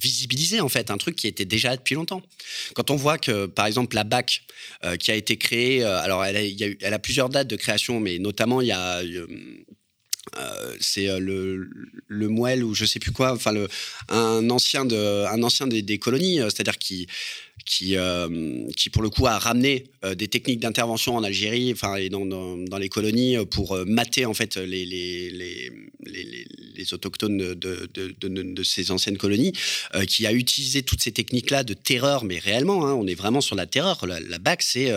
[0.00, 2.22] visibiliser en fait un truc qui était déjà depuis longtemps.
[2.74, 4.42] Quand on voit que par exemple la BAC
[4.84, 8.60] euh, qui a été créée, euh, alors elle a, plusieurs dates de création, mais notamment
[8.60, 9.02] il y a
[10.38, 11.70] euh, c'est euh, le,
[12.08, 13.54] le Mouel ou je sais plus quoi, enfin
[14.08, 14.86] un ancien,
[15.42, 17.06] ancien des, colonies, euh, c'est-à-dire qui,
[17.66, 17.96] qui,
[18.76, 19.84] qui pour le coup a ramené
[20.16, 24.86] des techniques d'intervention en Algérie, enfin et dans, les colonies pour mater en fait les,
[24.86, 29.52] les, les, les autochtones de, de, de, ces anciennes colonies,
[30.06, 33.56] qui a utilisé toutes ces techniques-là de terreur, mais réellement, hein, on est vraiment sur
[33.56, 34.06] la terreur.
[34.06, 34.92] La BAC, c'est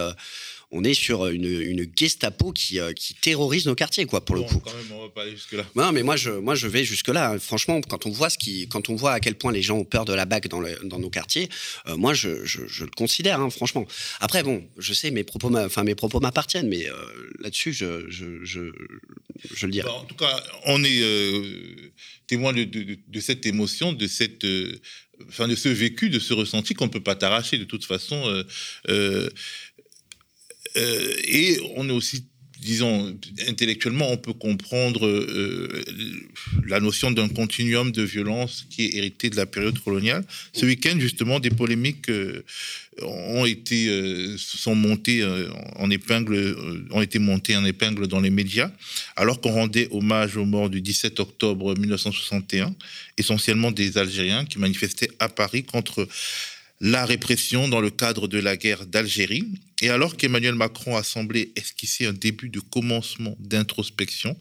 [0.71, 4.43] on est sur une, une Gestapo qui, euh, qui terrorise nos quartiers, quoi, pour le
[4.43, 4.59] coup.
[4.59, 5.65] Quand même, on va pas aller jusque-là.
[5.75, 7.39] Non, mais moi, je, moi, je vais jusque-là.
[7.39, 9.85] Franchement, quand on voit ce qui, quand on voit à quel point les gens ont
[9.85, 11.49] peur de la BAC dans, dans nos quartiers,
[11.87, 13.87] euh, moi, je, je, le considère, hein, franchement.
[14.19, 16.93] Après, bon, je sais, mes propos, enfin, mes propos m'appartiennent, mais euh,
[17.39, 19.89] là-dessus, je, je, je, le dirais.
[19.89, 21.03] en tout cas, on est
[22.27, 24.45] témoin de, de, cette émotion, de cette
[25.27, 28.43] enfin de ce vécu, de ce ressenti qu'on ne peut pas t'arracher de toute façon.
[28.87, 29.29] Euh,
[30.75, 32.25] et on est aussi
[32.61, 35.83] disons, intellectuellement, on peut comprendre euh,
[36.67, 40.25] la notion d'un continuum de violence qui est hérité de la période coloniale.
[40.53, 42.43] Ce week-end, justement, des polémiques euh,
[43.01, 43.89] ont été,
[44.37, 45.25] sont montées
[45.77, 46.57] en épingle,
[46.91, 48.71] ont été montées en épingle dans les médias,
[49.15, 52.75] alors qu'on rendait hommage aux morts du 17 octobre 1961,
[53.17, 56.09] essentiellement des Algériens qui manifestaient à Paris contre
[56.81, 59.59] la répression dans le cadre de la guerre d'Algérie.
[59.81, 64.37] Et alors qu'Emmanuel Macron a semblé esquisser un début de commencement d'introspection,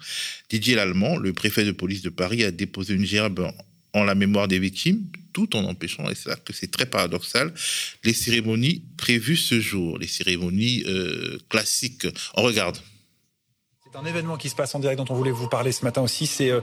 [0.48, 3.50] Didier Lallemand, le préfet de police de Paris, a déposé une gerbe
[3.94, 7.52] en la mémoire des victimes, tout en empêchant, et c'est là que c'est très paradoxal,
[8.04, 12.06] les cérémonies prévues ce jour, les cérémonies euh, classiques.
[12.34, 12.78] On regarde.
[13.90, 16.02] C'est un événement qui se passe en direct dont on voulait vous parler ce matin
[16.02, 16.26] aussi.
[16.26, 16.60] C'est euh,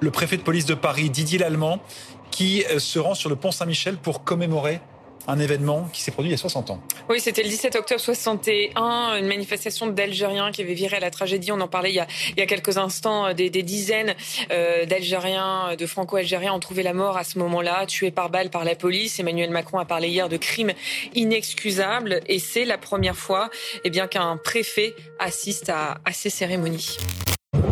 [0.00, 1.82] le préfet de police de Paris, Didier Lallemand,
[2.30, 4.80] qui euh, se rend sur le pont Saint-Michel pour commémorer
[5.28, 6.80] un événement qui s'est produit il y a 60 ans.
[7.08, 11.52] Oui, c'était le 17 octobre 61, une manifestation d'Algériens qui avait viré à la tragédie.
[11.52, 13.32] On en parlait il y a, il y a quelques instants.
[13.34, 14.14] Des, des dizaines
[14.50, 18.64] euh, d'Algériens, de Franco-Algériens ont trouvé la mort à ce moment-là, tués par balle par
[18.64, 19.18] la police.
[19.18, 20.72] Emmanuel Macron a parlé hier de crimes
[21.14, 23.50] inexcusables et c'est la première fois
[23.84, 26.96] eh bien, qu'un préfet assiste à, à ces cérémonies.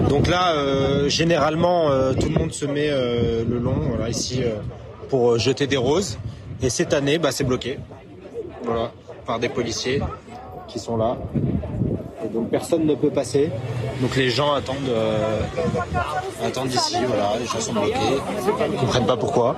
[0.08, 4.42] Donc là, euh, généralement, euh, tout le monde se met le long, voilà, ici,
[5.08, 6.18] pour jeter des roses.
[6.64, 7.78] Et cette année, bah, c'est bloqué.
[8.64, 8.90] Voilà,
[9.26, 10.00] par des policiers.
[10.66, 11.18] qui sont là.
[12.24, 13.50] Et donc personne ne peut passer.
[14.00, 15.42] Donc les gens attendent, euh,
[16.42, 18.16] attendent ici, voilà, les gens sont bloqués,
[18.66, 19.56] ils ne comprennent pas pourquoi.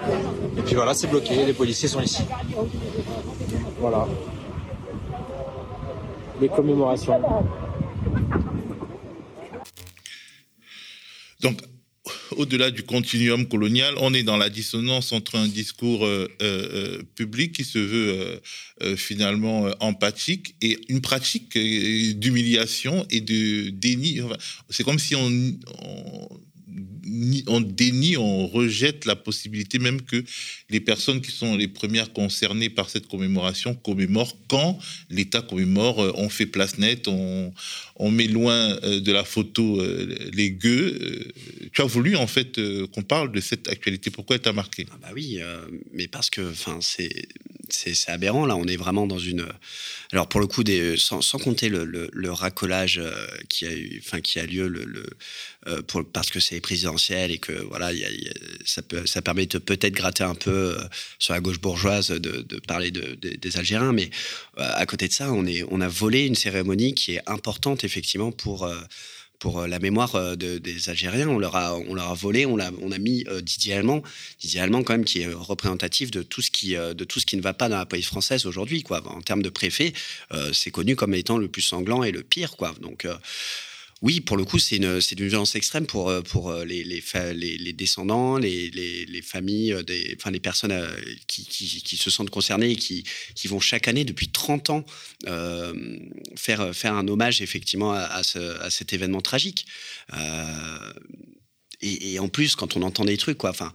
[0.59, 2.25] Et puis voilà, c'est bloqué, les policiers sont ici.
[3.79, 4.09] Voilà.
[6.41, 7.21] Les commémorations.
[11.41, 11.61] Donc,
[12.37, 17.53] au-delà du continuum colonial, on est dans la dissonance entre un discours euh, euh, public
[17.53, 18.41] qui se veut
[18.83, 24.21] euh, finalement empathique et une pratique d'humiliation et de déni.
[24.71, 25.29] c'est comme si on
[27.07, 30.25] dénie, on rejette la possibilité même que
[30.71, 34.79] les personnes qui sont les premières concernées par cette commémoration commémorent quand
[35.11, 37.53] l'État commémore, euh, on fait place nette, on,
[38.11, 41.33] met loin euh, de la photo euh, les gueux.
[41.73, 42.61] Tu as voulu en fait
[42.93, 44.11] qu'on parle de cette actualité.
[44.11, 44.87] Pourquoi elle marqué?
[44.91, 45.41] Ah Bah oui,
[45.93, 46.53] mais parce que
[47.69, 48.47] c'est aberrant.
[48.47, 49.47] Là, on est vraiment dans une.
[50.13, 50.63] Alors, pour le coup,
[50.97, 53.03] sans, compter le, racolage
[53.49, 55.07] qui, a eu, enfin, qui a lieu le,
[55.87, 57.91] pour, parce que c'est présidentiel et que voilà,
[58.65, 60.77] ça, permet de peut-être gratter un peu
[61.19, 63.93] sur la gauche bourgeoise de, parler de, des Algériens.
[63.93, 64.11] Mais
[64.57, 68.69] à côté de ça, on, a volé une cérémonie qui est importante, effectivement, pour
[69.39, 71.29] pour euh, la mémoire euh, des Algériens.
[71.29, 74.03] On leur a, volé, on, a, mis euh, Didier Allemand,
[74.41, 77.37] Didier Allemand quand même qui est représentatif de tout ce qui, de tout ce qui
[77.37, 78.85] ne va pas dans la police française aujourd'hui.
[78.91, 79.93] En termes de préfet,
[80.53, 82.55] c'est connu comme étant le plus sanglant et le pire.
[82.81, 83.07] Donc
[84.07, 87.03] oui, pour le coup, c'est une, une violence extrême pour, euh, pour euh, les, les,
[87.35, 90.73] les, descendants, les, les, familles, euh, des, enfin, les personnes
[91.27, 93.03] qui, qui, se sentent concernées et qui,
[93.35, 94.85] qui vont chaque année, depuis 30 ans,
[96.37, 99.67] faire, faire un hommage effectivement à, à, ce, à cet événement tragique.
[101.83, 103.73] Et, en plus, quand on entend des trucs, quoi, enfin,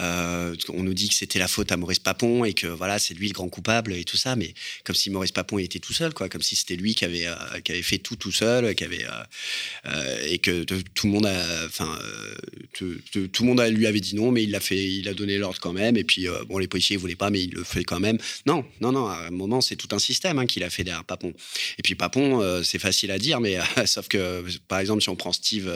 [0.00, 3.14] euh, on nous dit que c'était la faute à Maurice Papon et que voilà, c'est
[3.14, 4.52] lui le grand coupable et tout ça, mais
[4.84, 7.60] comme si Maurice Papon était tout seul, quoi, comme si c'était lui qui avait, euh,
[7.64, 9.06] qui avait fait tout tout seul, qui avait
[9.86, 11.26] euh, et que tout le monde
[11.66, 11.98] enfin,
[12.74, 15.58] tout, le monde lui avait dit non, mais il l'a fait, il a donné l'ordre
[15.60, 15.96] quand même.
[15.96, 18.18] Et puis bon, les policiers ne voulaient pas, mais il le fait quand même.
[18.46, 19.06] Non, non, non.
[19.06, 21.32] À un moment, c'est tout un système hein, qu'il a fait derrière Papon.
[21.78, 25.32] Et puis Papon, c'est facile à dire, mais sauf que par exemple, si on prend
[25.32, 25.72] Steve,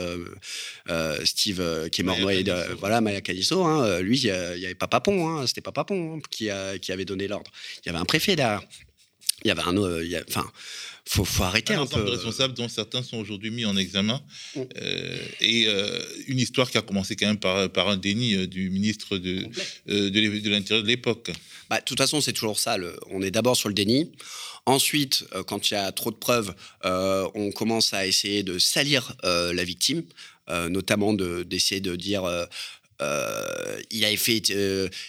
[1.23, 2.43] Steve euh, qui est mort noyé.
[2.79, 4.25] voilà, Maya hein, euh, lui, il
[4.59, 7.49] n'y avait pas Papon, hein, c'était pas Papon hein, qui, a, qui avait donné l'ordre.
[7.83, 8.61] Il y avait un préfet derrière.
[9.43, 9.75] Il y avait un.
[9.77, 10.49] Euh, enfin.
[11.05, 12.03] faut, faut arrêter un, un peu.
[12.03, 14.21] de responsables dont certains sont aujourd'hui mis en examen.
[14.55, 14.61] Mm.
[15.41, 15.67] et
[16.27, 19.47] une histoire qui a commencé quand même par, par un déni du ministre de,
[19.87, 21.31] de l'Intérieur de l'époque.
[21.69, 22.77] Bah, de toute façon, c'est toujours ça.
[23.09, 24.11] on est d'abord sur le déni.
[24.65, 29.63] Ensuite, quand il y a trop de preuves, on commence à essayer de salir la
[29.63, 30.03] victime.
[30.49, 32.45] Euh, notamment d'essayer de, dire euh,
[33.01, 34.41] euh, il avait fait,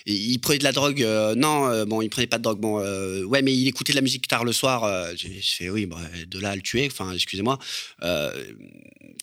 [0.07, 1.01] il prenait de la drogue.
[1.37, 2.61] non, bon, il prenait pas de drogue.
[2.61, 2.79] Bon,
[3.25, 5.15] ouais, mais il écoutait de la musique tard le soir.
[5.17, 6.89] je fais oui, bah, de là à le tuer.
[6.91, 7.59] Enfin, excusez-moi.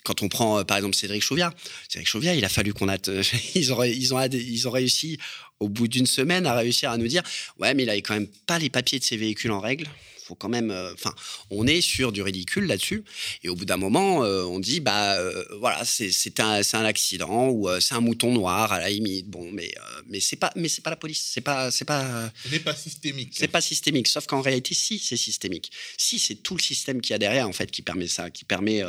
[0.03, 1.53] quand on prend par exemple Cédric Chauviat,
[1.89, 2.97] Cédric Chauviat, il a fallu qu'on a,
[3.55, 5.17] ils ont, ils ont, ils ont réussi
[5.59, 7.23] au bout d'une semaine à réussir à nous dire,
[7.59, 9.87] ouais, mais il avait quand même pas les papiers de ses véhicules en règle
[10.35, 10.71] quand même.
[10.71, 11.13] Euh, enfin,
[11.49, 13.03] on est sur du ridicule là-dessus.
[13.43, 17.49] Et au bout d'un moment, euh, on dit bah euh, voilà, c'est un, un accident
[17.49, 19.27] ou c'est un mouton noir à la limite.
[19.27, 19.73] Bon, mais
[20.07, 21.29] mais c'est pas mais c'est pas la police.
[21.33, 22.31] C'est pas c'est pas.
[22.51, 23.33] N'est pas systémique.
[23.33, 24.07] C'est pas systémique.
[24.07, 25.71] Sauf qu'en réalité, si c'est systémique.
[25.97, 28.83] Si c'est tout le système qui a derrière en fait qui permet ça, qui permet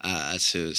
[0.00, 0.72] à, ces,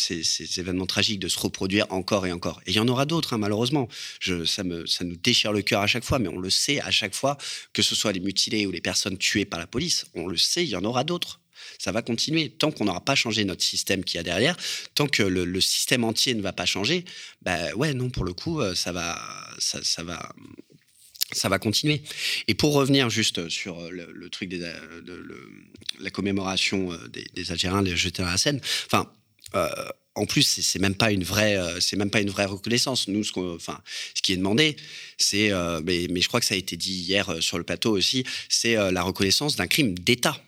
[0.59, 2.61] événements tragiques de se reproduire encore et encore.
[2.65, 3.87] Et il y en aura d'autres, hein, malheureusement.
[4.19, 6.79] Je, ça me ça nous déchire le cœur à chaque fois, mais on le sait
[6.81, 7.37] à chaque fois
[7.73, 10.63] que ce soit les mutilés ou les personnes tuées par la police on le sait,
[10.63, 11.39] il y en aura d'autres.
[11.77, 12.49] Ça va continuer.
[12.49, 14.55] Tant qu'on n'aura pas changé notre système qui a derrière,
[14.95, 17.05] tant que le, système entier ne va pas changer,
[17.41, 19.21] bah ouais, non, pour le coup, euh, ça va,
[19.59, 20.33] ça, va,
[21.31, 22.01] ça va continuer.
[22.47, 24.65] Et pour revenir juste sur le, truc de
[25.99, 29.18] la commémoration euh, des, Algériens, les jetés dans la Seine, enfin, euh,
[30.19, 33.07] en plus, c'est même pas une vraie, euh, même pas une vraie reconnaissance.
[33.07, 33.31] Nous, ce,
[34.21, 34.75] qui est demandé,
[35.17, 37.91] c'est, euh, mais, je crois que ça a été dit hier euh, sur le plateau
[37.91, 40.39] aussi, c'est la reconnaissance d'un crime d'État.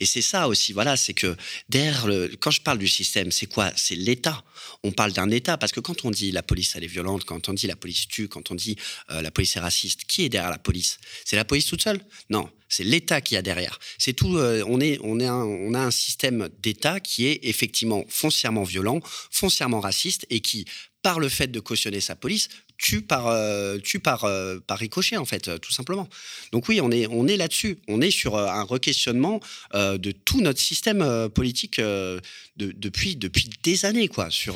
[0.00, 1.36] Et c'est ça aussi, voilà, c'est que
[1.68, 2.06] derrière,
[2.40, 3.70] quand je parle du système, c'est quoi?
[3.76, 4.42] C'est l'État.
[4.82, 7.48] On parle d'un État, parce que quand on dit la police, elle est violente, quand
[7.48, 8.76] on dit la police tue, quand on dit
[9.10, 10.98] la police est raciste, qui est derrière la police?
[11.24, 12.00] C'est la police toute seule?
[12.30, 13.78] Non, c'est l'État qui a derrière.
[13.98, 14.38] C'est tout.
[14.38, 19.00] on est, on est, on a un système d'État qui est effectivement foncièrement violent,
[19.30, 20.64] foncièrement raciste et qui,
[21.02, 25.16] par le fait de cautionner sa police, tue par, euh, tue par, euh, par ricochet,
[25.16, 26.08] en fait, euh, tout simplement.
[26.52, 27.78] Donc oui, on est, on est là-dessus.
[27.88, 29.40] On est sur un requestionnement
[29.74, 32.20] de tout notre système politique de,
[32.56, 34.30] depuis, depuis des années, quoi.
[34.30, 34.54] Sur,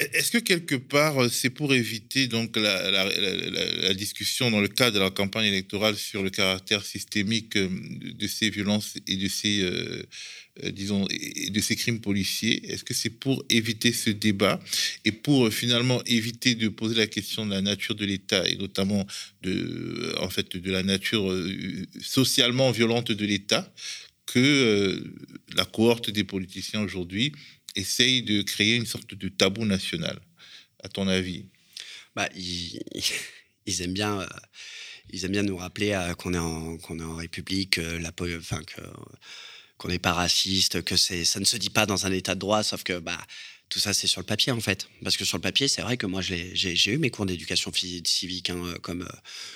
[0.00, 5.00] Est-ce que quelque part, euh, c'est pour éviter donc la, discussion dans le cadre de
[5.00, 10.02] la campagne électorale sur le caractère systémique euh, de ces violences et de ces, euh,
[10.70, 12.72] disons, de ces crimes policiers?
[12.72, 14.58] Est-ce que c'est pour éviter ce débat
[15.04, 19.06] et pour finalement éviter de poser la question de la nature de l'État et notamment
[19.42, 21.30] de, en fait, de la nature
[22.00, 23.70] socialement violente de l'État
[24.24, 25.02] que
[25.56, 27.32] la cohorte des politiciens aujourd'hui
[27.76, 30.20] essaye de créer une sorte de tabou national,
[30.82, 31.46] à ton avis?
[32.16, 32.80] Bah, ils,
[33.82, 34.26] aiment bien, euh,
[35.10, 38.00] ils aiment bien nous rappeler euh, qu'on est en est en République, euh,
[39.78, 42.62] qu'on n'est pas raciste, que ça ne se dit pas dans un État de droit,
[42.62, 43.18] sauf que bah
[43.70, 44.88] tout ça, c'est sur le papier, en fait.
[45.02, 48.50] Parce que sur le papier, c'est vrai que moi, j'ai eu mes cours d'éducation civique,
[48.50, 49.08] hein, comme,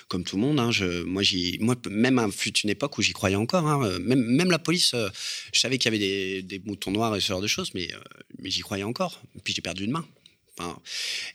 [0.07, 0.59] comme tout le monde.
[0.59, 0.71] Hein.
[0.71, 1.21] Je, moi,
[1.59, 3.67] moi, même à fut une époque où j'y croyais encore.
[3.67, 3.99] Hein.
[3.99, 5.09] Même, même la police, euh,
[5.53, 7.97] je savais qu'il y avait des, moutons noirs et ce genre de choses, mais, euh,
[8.39, 9.21] mais j'y croyais encore.
[9.43, 10.07] Puis j'ai perdu une main.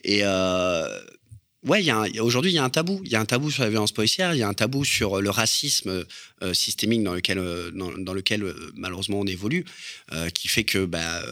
[0.03, 1.01] et, euh,
[1.67, 1.85] Ouais,
[2.21, 3.03] aujourd'hui, il y a un tabou.
[3.05, 5.21] Il y a un tabou sur la violence policière, il y a un tabou sur
[5.21, 6.07] le racisme
[6.43, 9.67] euh, systémique dans lequel, euh, dans, lequel euh, malheureusement on évolue,
[10.33, 11.23] qui fait que bah,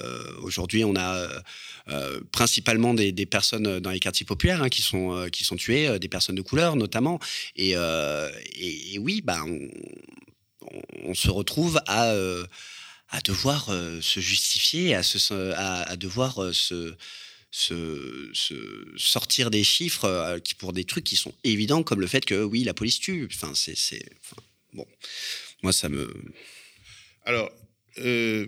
[0.42, 1.28] aujourd'hui, on a
[2.30, 6.36] principalement des, personnes dans les quartiers populaires hein, qui, sont, qui sont tuées, des personnes
[6.36, 7.18] de couleur notamment.
[7.56, 7.74] Et,
[8.98, 9.42] oui, bah,
[11.04, 12.12] on, se retrouve à,
[13.08, 13.66] à devoir
[14.02, 16.94] se justifier, à, se, à devoir se
[17.50, 18.32] se,
[18.96, 22.42] sortir des chiffres euh, qui, pour des trucs qui sont évidents, comme le fait que
[22.42, 23.28] oui, la police tue.
[23.32, 24.04] Enfin, c'est.
[24.72, 24.86] bon,
[25.62, 26.12] moi, ça me.
[27.24, 27.50] Alors,
[27.98, 28.46] euh,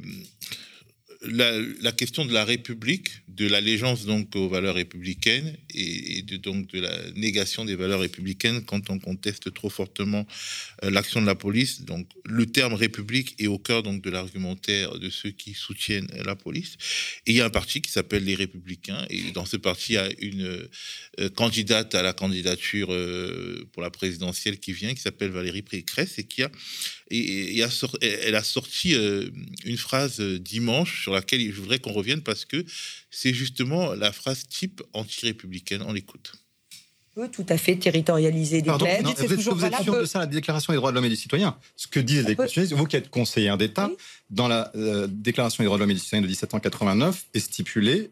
[1.22, 6.80] la, question de la République, de l'allégeance donc aux valeurs républicaines et, de, donc de
[6.80, 10.26] la négation des valeurs républicaines quand on conteste trop fortement
[10.82, 11.82] euh, l'action de la police.
[11.82, 16.36] Donc le terme République est au cœur donc de l'argumentaire de ceux qui soutiennent la
[16.36, 16.76] police.
[17.26, 19.98] Il y a un parti qui s'appelle les Républicains et dans ce parti il y
[19.98, 20.68] a une
[21.20, 26.18] euh, candidate à la candidature euh, pour la présidentielle qui vient qui s'appelle Valérie Pécresse
[26.18, 26.50] et qui a
[27.10, 27.58] et,
[28.00, 32.64] elle a sorti une phrase dimanche sur laquelle je voudrais qu'on revienne parce que
[33.10, 35.82] c'est justement la phrase type anti-républicaine.
[35.86, 36.32] On l'écoute.
[37.14, 40.76] Peut tout à fait territorialiser des Pardon, vous êtes, sûr de ça, la Déclaration des
[40.76, 41.56] droits de l'homme et des citoyens.
[41.74, 43.90] Ce que disent les constitutionnalistes, vous qui êtes conseiller d'État,
[44.30, 48.10] dans la euh, Déclaration des droits de l'homme et des citoyens de 1789 est stipulé,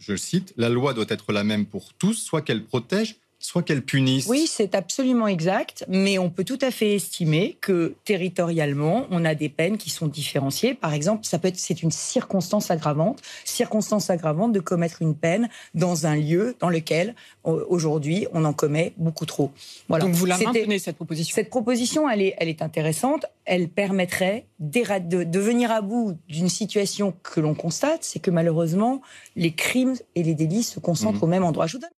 [0.00, 3.82] je cite, la loi doit être la même pour tous, soit qu'elle protège soit qu'elle
[3.82, 4.26] punisse.
[4.28, 9.34] Oui, c'est absolument exact, mais on peut tout à fait estimer que territorialement, on a
[9.34, 10.74] des peines qui sont différenciées.
[10.74, 15.48] Par exemple, ça peut être, c'est une circonstance aggravante, circonstance aggravante de commettre une peine
[15.74, 19.50] dans un lieu dans lequel aujourd'hui on en commet beaucoup trop.
[19.88, 20.04] Voilà.
[20.04, 21.34] Donc vous la maintenez cette proposition?
[21.34, 23.24] Cette proposition, elle est, elle est intéressante.
[23.46, 29.00] Elle permettrait de, de venir à bout d'une situation que l'on constate, c'est que malheureusement
[29.34, 31.24] les crimes et les délits se concentrent mmh.
[31.24, 31.66] au même endroit.
[31.66, 31.90] Je vous donne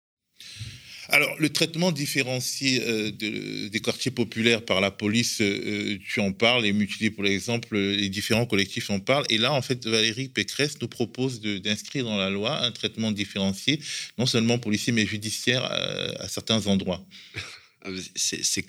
[1.11, 6.63] alors, le traitement différencié euh, des quartiers populaires par la police, euh, tu en parles,
[6.63, 9.25] les mutilés, pour l'exemple, les différents collectifs en parlent.
[9.29, 13.81] Et là, en fait, Valérie Pécresse nous propose d'inscrire dans la loi un traitement différencié,
[14.17, 17.05] non seulement policier, mais judiciaire euh, à, certains endroits.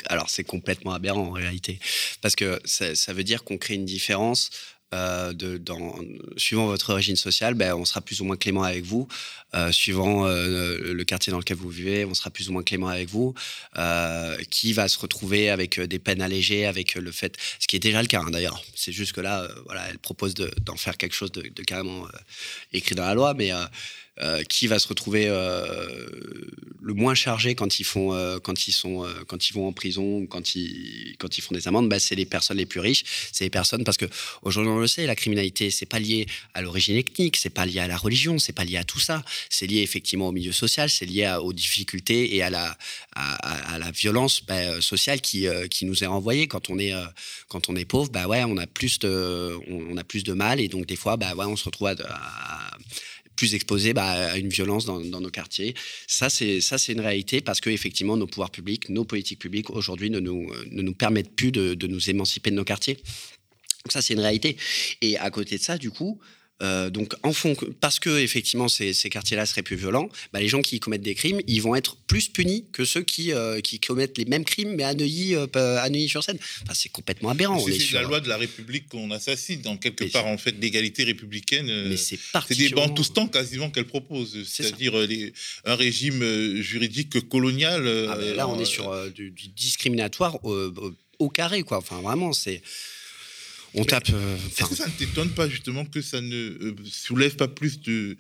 [0.07, 1.79] alors, c'est complètement aberrant en réalité.
[2.23, 4.51] Parce que ça veut dire qu'on crée une différence
[4.93, 5.33] euh,
[6.37, 9.09] suivant votre origine sociale, ben, on sera plus ou moins clément avec vous.
[9.55, 12.89] Euh, suivant euh, le quartier dans lequel vous vivez, on sera plus ou moins clément
[12.89, 13.35] avec vous.
[14.51, 18.01] qui va se retrouver avec des peines allégées, avec le fait, ce qui est déjà
[18.03, 18.63] le cas hein, d'ailleurs.
[18.75, 22.07] C'est juste que là, voilà, elle propose d'en faire quelque chose de carrément
[22.73, 23.51] écrit dans la loi, mais
[24.21, 25.87] euh, qui va se retrouver euh,
[26.83, 30.27] le moins chargé quand ils font, euh, quand ils sont, quand ils vont en prison
[30.27, 33.85] quand ils, font des amendes, bah, c'est les personnes les plus riches, c'est les personnes
[33.85, 34.05] parce que
[34.43, 37.81] aujourd'hui on le sait, la criminalité c'est pas lié à l'origine ethnique, c'est pas lié
[37.81, 40.91] à la religion, c'est pas lié à tout ça, c'est lié effectivement au milieu social,
[40.91, 42.77] c'est lié aux difficultés et à la,
[43.95, 45.49] violence bah, sociale qui,
[45.83, 46.49] nous est renvoyée.
[46.49, 50.61] Quand on est, pauvre, bah ouais, on a plus de, on, a plus de mal
[50.61, 51.97] et donc des fois, bah ouais, on se retrouve à
[53.37, 55.75] plus exposés bah, à une violence dans, nos quartiers.
[56.07, 59.71] Ça, c'est ça, c'est une réalité parce que effectivement, nos pouvoirs publics, nos politiques publiques
[59.71, 62.95] aujourd'hui ne nous ne nous permettent plus de, de nous émanciper de nos quartiers.
[62.95, 64.57] Donc ça, c'est une réalité.
[65.01, 66.21] Et à côté de ça, du coup,
[66.63, 70.63] euh, donc, en fond, parce que effectivement ces, quartiers-là seraient plus violents, bah, les gens
[70.63, 74.17] qui commettent des crimes, ils vont être plus punis que ceux qui, euh, qui commettent
[74.17, 77.59] les mêmes crimes, mais à Neuilly, euh, à sur seine Enfin, c'est complètement aberrant.
[77.59, 81.67] C'est la loi de la République qu'on assassine, dans quelque part en fait d'égalité républicaine.
[81.89, 82.19] Mais c'est
[82.51, 84.95] des temps quasiment qu'elle propose, c'est-à-dire
[85.65, 86.23] un régime
[86.61, 87.87] juridique colonial.
[88.09, 91.79] Ah, là, on est sur du, du discriminatoire au carré, quoi.
[91.79, 92.63] Enfin, vraiment, c'est
[93.75, 94.11] on tape.
[94.13, 97.81] Euh, Est-ce que ça ne t'étonne pas justement que ça ne euh, soulève pas plus
[97.81, 98.17] de,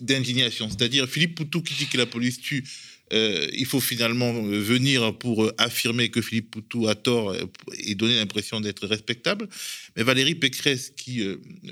[0.00, 0.68] d'indignation?
[0.68, 2.64] C'est-à-dire Philippe Poutou qui dit que la police tue
[3.12, 7.36] euh, il faut finalement venir pour affirmer que Philippe Poutou a tort
[7.78, 9.46] et donner l'impression d'être respectable.
[9.94, 11.22] Mais Valérie Pécresse, qui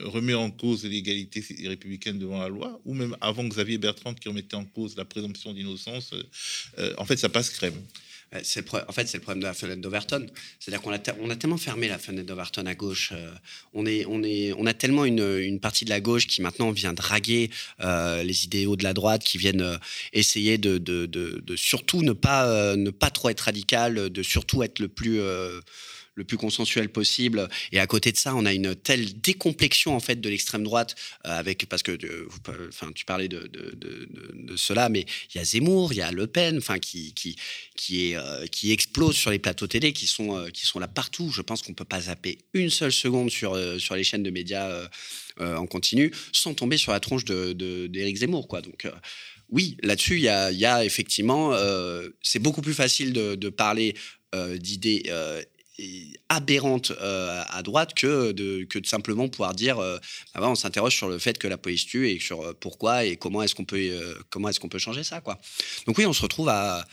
[0.03, 4.57] remet en cause l'égalité républicaine devant la loi, ou même avant Xavier Bertrand, qui remettait
[4.57, 6.13] en cause la présomption d'innocence,
[6.99, 7.81] en fait, ça passe crème.
[8.35, 8.39] Euh,
[8.89, 10.27] en fait, c'est le problème de la fenêtre d'Overton.
[10.59, 13.13] C'est-à-dire qu'on a, on a tellement fermé la fenêtre d'Overton à gauche.
[13.13, 13.31] Euh,
[13.75, 18.77] on, a tellement une, partie de la gauche qui maintenant vient draguer euh, les idéaux
[18.77, 19.79] de la droite, qui viennent
[20.13, 24.89] essayer de, de, surtout ne pas, ne pas trop être radical, de surtout être le
[24.89, 25.21] plus
[26.15, 27.49] le plus consensuel possible.
[27.73, 30.95] Et à côté de ça, on a une telle décomplexion en fait de l'extrême droite
[31.27, 32.29] euh, avec parce que euh,
[32.69, 36.27] enfin tu parlais de, de, cela, mais il y a Zemmour, il y a Le
[36.27, 37.37] Pen, enfin qui qui
[37.77, 41.31] qui est euh, qui explose sur les plateaux télé, qui sont qui sont là partout.
[41.31, 44.89] Je pense qu'on peut pas zapper une seule seconde sur sur les chaînes de médias
[45.41, 47.53] en continu sans tomber sur la tronche de
[47.87, 48.61] d'Éric Zemmour quoi.
[48.61, 48.87] Donc
[49.49, 51.53] oui, là-dessus, il y a, y a, effectivement,
[52.23, 53.95] c'est beaucoup plus facile de, parler
[54.35, 55.11] d'idées
[56.29, 59.99] aberrante euh, à droite que de, que simplement pouvoir dire euh,
[60.35, 63.17] bah on s'interroge sur le fait que la police tue et sur euh, pourquoi et
[63.17, 63.79] comment est-ce qu'on peut
[64.49, 65.39] est-ce peut changer ça quoi.
[65.87, 66.87] Donc oui on se retrouve à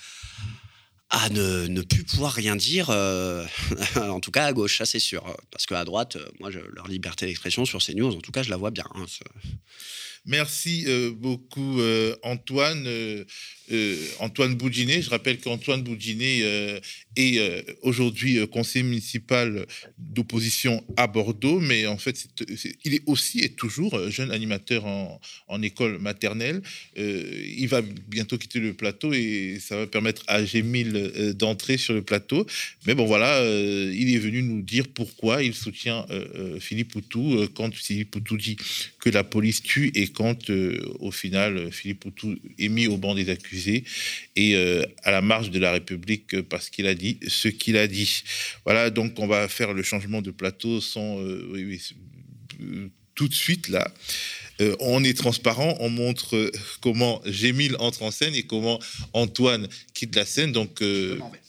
[1.12, 2.90] à ne, ne plus pouvoir rien dire
[3.96, 5.24] en tout cas à gauche ça c'est sûr.
[5.52, 8.58] Parce qu'à droite moi leur liberté d'expression sur ces news en tout cas je la
[8.58, 9.06] vois bien hein,
[10.30, 10.86] Merci
[11.18, 11.82] beaucoup
[12.24, 12.88] Antoine.
[14.20, 15.02] Antoine Boudinet.
[15.02, 16.44] Je rappelle qu'Antoine Boudinet
[17.20, 19.66] est euh, aujourd'hui euh, conseiller municipal
[19.98, 22.28] d'opposition à Bordeaux, mais en fait,
[22.86, 25.20] il est aussi et toujours euh, jeune animateur en,
[25.62, 26.62] école maternelle.
[26.96, 32.02] il va bientôt quitter le plateau et ça va permettre à Gémile d'entrer sur le
[32.02, 32.48] plateau.
[32.86, 36.06] Mais bon, voilà, il est venu nous dire pourquoi il soutient
[36.62, 38.56] Philippe Poutou quand Philippe Poutou dit
[39.02, 40.50] que la police tue et quand,
[41.00, 43.86] au final, Philippe Poutou est mis au banc des accusés
[44.36, 44.58] et
[45.04, 48.24] à la marge de la République parce qu'il a dit ce qu'il a dit.
[48.66, 51.80] Voilà, donc on va faire le changement de plateau sans euh,
[52.62, 53.92] euh, tout de suite là.
[54.62, 56.52] Euh, on est transparent, on montre
[56.82, 58.78] comment Gémile entre en scène et comment
[59.14, 60.52] Antoine quitte la scène.
[60.52, 60.84] Donc,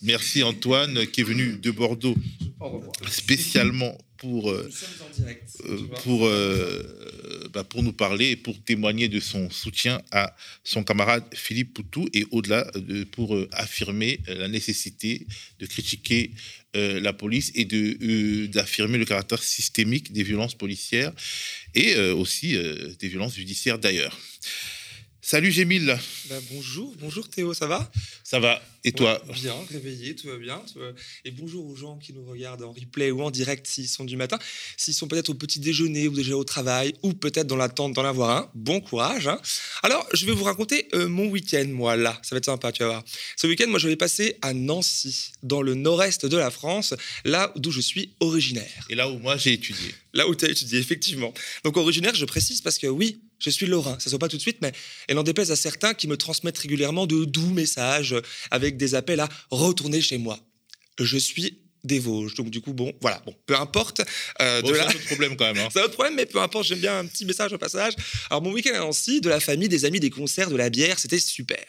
[0.02, 2.16] merci Antoine qui est venu de Bordeaux
[3.08, 4.54] spécialement pour,
[6.02, 11.24] pour euh, bah, pour nous parler et pour témoigner de son soutien à son camarade
[11.32, 12.70] Philippe Poutou et au-delà
[13.12, 15.26] pour euh, affirmer la nécessité
[15.58, 16.32] de critiquer
[16.76, 21.12] euh, la police et de d'affirmer le caractère systémique des violences policières
[21.74, 22.56] et aussi
[22.98, 24.18] des violences judiciaires d'ailleurs.
[25.22, 25.98] Salut Gémile.
[26.30, 27.92] Bah, bonjour, bonjour Théo, ça va?
[28.24, 29.22] Ça va, et toi?
[29.34, 30.62] Bien, réveillé, tout va bien.
[31.26, 34.16] Et bonjour aux gens qui nous regardent en replay ou en direct s'ils sont du
[34.16, 34.38] matin,
[34.78, 38.04] s'ils sont peut-être au petit déjeuner ou déjà au travail ou peut-être dans l'attente d'en
[38.04, 38.50] avoir un.
[38.54, 39.28] Bon courage.
[39.28, 39.38] Hein.
[39.82, 42.18] Alors, je vais vous raconter euh, mon week-end, moi, là.
[42.22, 43.04] Ça va être sympa, tu vas voir.
[43.36, 46.94] Ce week-end, moi, je vais passer à Nancy, dans le nord-est de la France,
[47.26, 48.86] là d'où je suis originaire.
[48.88, 49.94] Et là où moi j'ai étudié.
[50.14, 51.34] Là où tu as étudié, effectivement.
[51.62, 53.92] Donc originaire, je précise parce que oui, je suis lorrain.
[53.92, 54.72] Ça ne se voit pas tout de suite, mais
[55.08, 58.14] elle en déplaise à certains qui me transmettent régulièrement de doux messages
[58.50, 60.38] avec des appels à retourner chez moi.
[60.98, 62.34] Je suis des Vosges.
[62.34, 64.02] Donc du coup, bon, voilà, bon, peu importe.
[64.40, 65.58] Euh, c'est un autre problème quand même.
[65.58, 65.68] Hein.
[65.72, 67.94] c'est un autre problème, mais peu importe, j'aime bien un petit message au passage.
[68.28, 70.98] Alors mon week-end à Nancy, de la famille, des amis, des concerts, de la bière,
[70.98, 71.64] c'était super.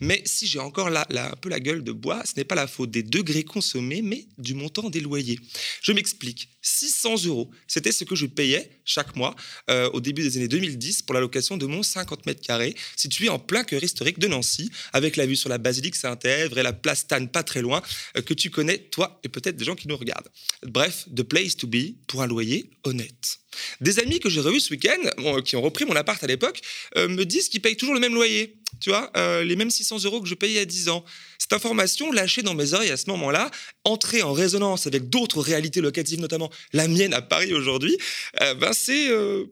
[0.00, 2.66] Mais si j'ai encore là, un peu la gueule de bois, ce n'est pas la
[2.66, 5.38] faute des degrés consommés, mais du montant des loyers.
[5.82, 6.48] Je m'explique.
[6.62, 9.34] 600 euros, c'était ce que je payais chaque mois
[9.70, 13.28] euh, au début des années 2010 pour la location de mon 50 mètres carrés, situé
[13.28, 16.72] en plein cœur historique de Nancy, avec la vue sur la basilique Saint-Èvre et la
[16.72, 17.82] place Tannes pas très loin,
[18.16, 20.28] euh, que tu connais, toi et peut-être des gens qui nous regardent.
[20.62, 23.38] Bref, the place to be pour un loyer honnête.
[23.80, 26.60] Des amis que j'ai revus ce week-end, qui ont repris mon appart à l'époque,
[26.96, 28.56] euh, me disent qu'ils payent toujours le même loyer.
[28.80, 31.04] Tu vois, euh, les mêmes 600 euros que je payais il y a 10 ans.
[31.38, 33.50] Cette information lâchée dans mes oreilles à ce moment-là,
[33.84, 37.96] entrée en résonance avec d'autres réalités locatives, notamment la mienne à Paris aujourd'hui,
[38.42, 39.08] euh, ben c'est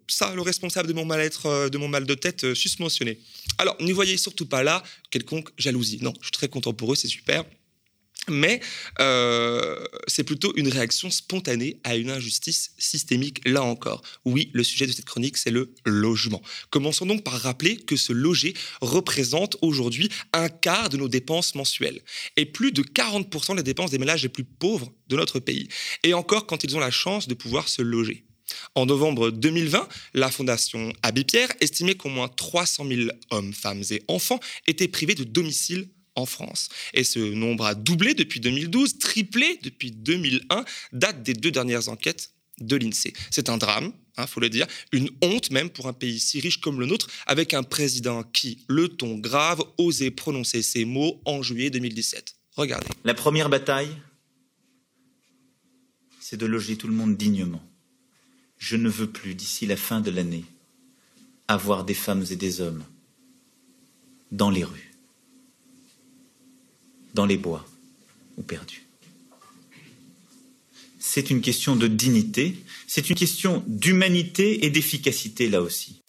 [0.08, 3.18] ça le responsable de mon mal-être, de mon mal de tête susmentionné.
[3.58, 5.98] Alors, n'y voyez surtout pas là quelconque jalousie.
[6.02, 7.44] Non, je suis très content pour eux, c'est super
[8.28, 8.60] mais
[9.00, 14.02] euh, c'est plutôt une réaction spontanée à une injustice systémique, là encore.
[14.24, 16.42] Oui, le sujet de cette chronique, c'est le logement.
[16.70, 22.00] Commençons donc par rappeler que ce loger représente aujourd'hui un quart de nos dépenses mensuelles
[22.36, 25.68] et plus de 40% des dépenses des ménages les plus pauvres de notre pays.
[26.02, 28.24] Et encore quand ils ont la chance de pouvoir se loger.
[28.74, 34.02] En novembre 2020, la Fondation Abbé Pierre estimait qu'au moins 300 000 hommes, femmes et
[34.08, 36.68] enfants étaient privés de domicile en France.
[36.94, 42.32] Et ce nombre a doublé depuis 2012, triplé depuis 2001, date des deux dernières enquêtes
[42.60, 43.12] de l'INSEE.
[43.30, 46.40] C'est un drame, il hein, faut le dire, une honte même pour un pays si
[46.40, 51.20] riche comme le nôtre, avec un président qui, le ton grave, osait prononcer ces mots
[51.26, 52.34] en juillet 2017.
[52.56, 52.86] Regardez.
[53.04, 53.94] La première bataille,
[56.18, 57.62] c'est de loger tout le monde dignement.
[58.58, 60.44] Je ne veux plus, d'ici la fin de l'année,
[61.46, 62.84] avoir des femmes et des hommes
[64.32, 64.85] dans les rues,
[67.16, 67.66] dans les bois
[68.36, 68.86] ou perdus.
[71.00, 72.56] C'est une question de dignité,
[72.86, 76.02] c'est une question d'humanité et d'efficacité là aussi.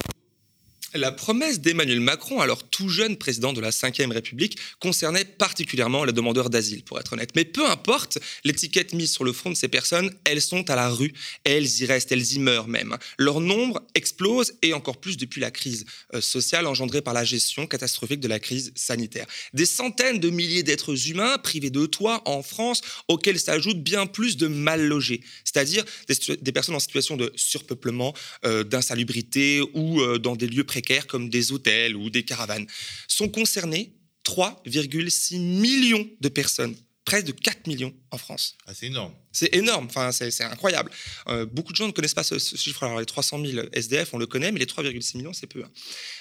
[0.97, 6.11] La promesse d'Emmanuel Macron, alors tout jeune président de la Ve République, concernait particulièrement les
[6.11, 7.29] demandeurs d'asile, pour être honnête.
[7.35, 10.89] Mais peu importe l'étiquette mise sur le front de ces personnes, elles sont à la
[10.89, 12.97] rue, elles y restent, elles y meurent même.
[13.19, 15.85] Leur nombre explose et encore plus depuis la crise
[16.15, 19.27] euh, sociale engendrée par la gestion catastrophique de la crise sanitaire.
[19.53, 24.35] Des centaines de milliers d'êtres humains privés de toit en France, auxquels s'ajoutent bien plus
[24.35, 30.35] de mal logés, c'est-à-dire des, personnes en situation de surpeuplement, euh, d'insalubrité ou euh, dans
[30.35, 32.67] des lieux précaires comme des hôtels ou des caravanes.
[33.07, 36.75] Sont concernés 3,6 millions de personnes
[37.07, 38.57] près de 4 millions en France.
[38.65, 39.13] Ah, c'est énorme.
[39.31, 40.91] C'est énorme, enfin, c'est incroyable.
[41.29, 42.83] Euh, beaucoup de gens ne connaissent pas ce, chiffre.
[42.83, 45.69] Alors, les 300 000 SDF, on le connaît, mais les 3,6 millions, c'est peu hein,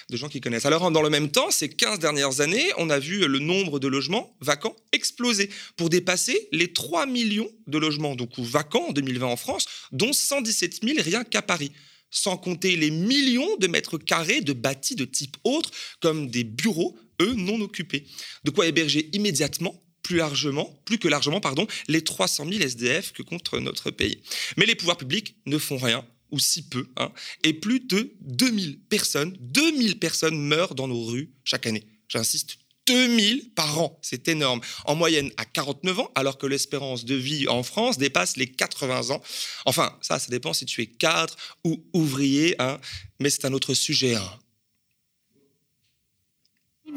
[0.09, 0.65] de gens qui connaissent.
[0.65, 3.87] Alors, dans le même temps, ces 15 dernières années, on a vu le nombre de
[3.89, 9.35] logements vacants exploser pour dépasser les 3 millions de logements donc, vacants en 2020 en
[9.35, 11.73] France, dont 117 000 rien qu'à Paris
[12.09, 16.97] sans compter les millions de mètres carrés de bâtis de type autre, comme des bureaux,
[17.21, 18.07] eux, non occupés.
[18.43, 23.23] De quoi héberger immédiatement plus largement, plus que largement, pardon, les 300 000 SDF que
[23.23, 24.21] compte notre pays.
[24.55, 27.11] Mais les pouvoirs publics ne font rien, ou si peu, hein,
[27.43, 31.85] et plus de 2000 personnes, 2000 personnes meurent dans nos rues chaque année.
[32.07, 32.57] J'insiste,
[32.87, 33.99] 2000 par an.
[34.01, 34.61] C'est énorme.
[34.85, 39.11] En moyenne à 49 ans, alors que l'espérance de vie en France dépasse les 80
[39.11, 39.21] ans.
[39.65, 42.79] Enfin, ça, ça dépend si tu es cadre ou ouvrier, hein,
[43.19, 44.15] mais c'est un autre sujet.
[44.15, 44.31] Hein.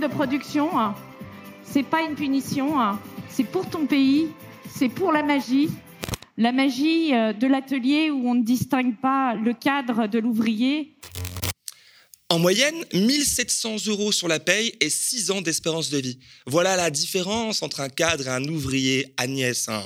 [0.00, 0.94] De production, hein.
[1.64, 2.98] c'est pas une punition, hein.
[3.28, 4.28] c'est pour ton pays,
[4.74, 5.68] c'est pour la magie.
[6.38, 10.96] La magie euh, de l'atelier où on ne distingue pas le cadre de l'ouvrier.
[12.30, 16.20] En moyenne, 1700 euros sur la paye et 6 ans d'espérance de vie.
[16.46, 19.12] Voilà la différence entre un cadre et un ouvrier.
[19.16, 19.82] Agnès, hein,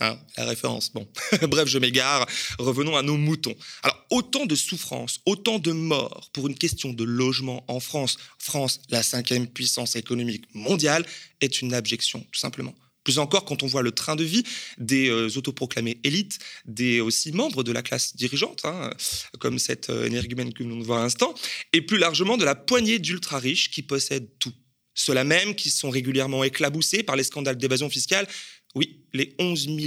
[0.00, 0.92] hein, la référence.
[0.92, 1.08] Bon,
[1.48, 2.26] bref, je m'égare.
[2.58, 3.56] Revenons à nos moutons.
[3.82, 8.18] Alors, autant de souffrances, autant de morts pour une question de logement en France.
[8.38, 11.06] France, la cinquième puissance économique mondiale,
[11.40, 12.74] est une abjection, tout simplement.
[13.06, 14.42] Plus encore quand on voit le train de vie
[14.78, 18.90] des euh, autoproclamés élites, des aussi membres de la classe dirigeante, hein,
[19.38, 21.32] comme cette euh, énergumène que nous voit à l'instant,
[21.72, 24.52] et plus largement de la poignée d'ultra riches qui possèdent tout.
[24.94, 28.26] Ceux-là même qui sont régulièrement éclaboussés par les scandales d'évasion fiscale.
[28.74, 29.78] Oui, les 11 000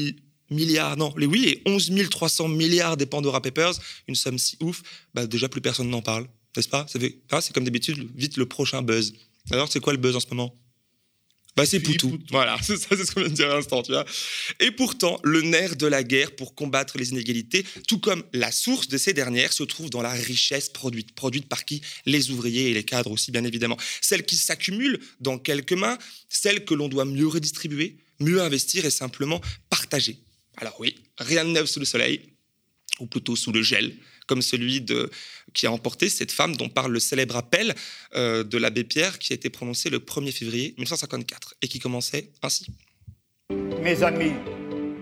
[0.49, 3.73] milliards, non, les oui, les 11 300 milliards des Pandora Papers,
[4.07, 4.81] une somme si ouf,
[5.13, 6.85] bah déjà plus personne n'en parle, n'est-ce pas?
[7.31, 9.13] Ah, C'est comme d'habitude, vite le prochain buzz.
[9.51, 10.55] Alors, c'est quoi le buzz en ce moment?
[11.55, 12.17] Bah, c'est Poutou.
[12.31, 14.05] Voilà, c'est ça, c'est ce qu'on vient de dire à l'instant, tu vois.
[14.59, 18.87] Et pourtant, le nerf de la guerre pour combattre les inégalités, tout comme la source
[18.87, 21.13] de ces dernières, se trouve dans la richesse produite.
[21.13, 21.81] Produite par qui?
[22.05, 23.77] Les ouvriers et les cadres aussi, bien évidemment.
[24.01, 25.97] Celle qui s'accumule dans quelques mains,
[26.29, 30.17] celle que l'on doit mieux redistribuer, mieux investir et simplement partager.
[30.57, 32.21] Alors oui, rien de neuf sous le soleil,
[32.99, 33.93] ou plutôt sous le gel,
[34.27, 35.09] comme celui de,
[35.53, 37.75] qui a emporté cette femme dont parle le célèbre appel
[38.15, 42.29] euh, de l'abbé Pierre qui a été prononcé le 1er février 1954 et qui commençait
[42.41, 42.67] ainsi.
[43.81, 44.33] Mes amis,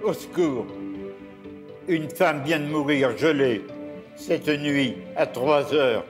[0.03, 0.67] au secours.
[1.87, 3.61] Une femme vient de mourir gelée
[4.15, 6.05] cette nuit à 3 heures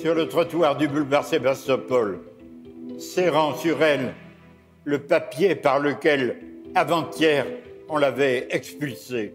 [0.00, 2.20] sur le trottoir du boulevard Sébastopol,
[2.98, 4.14] serrant sur elle
[4.84, 6.40] le papier par lequel,
[6.74, 7.46] avant-hier,
[7.88, 9.34] on l'avait expulsée.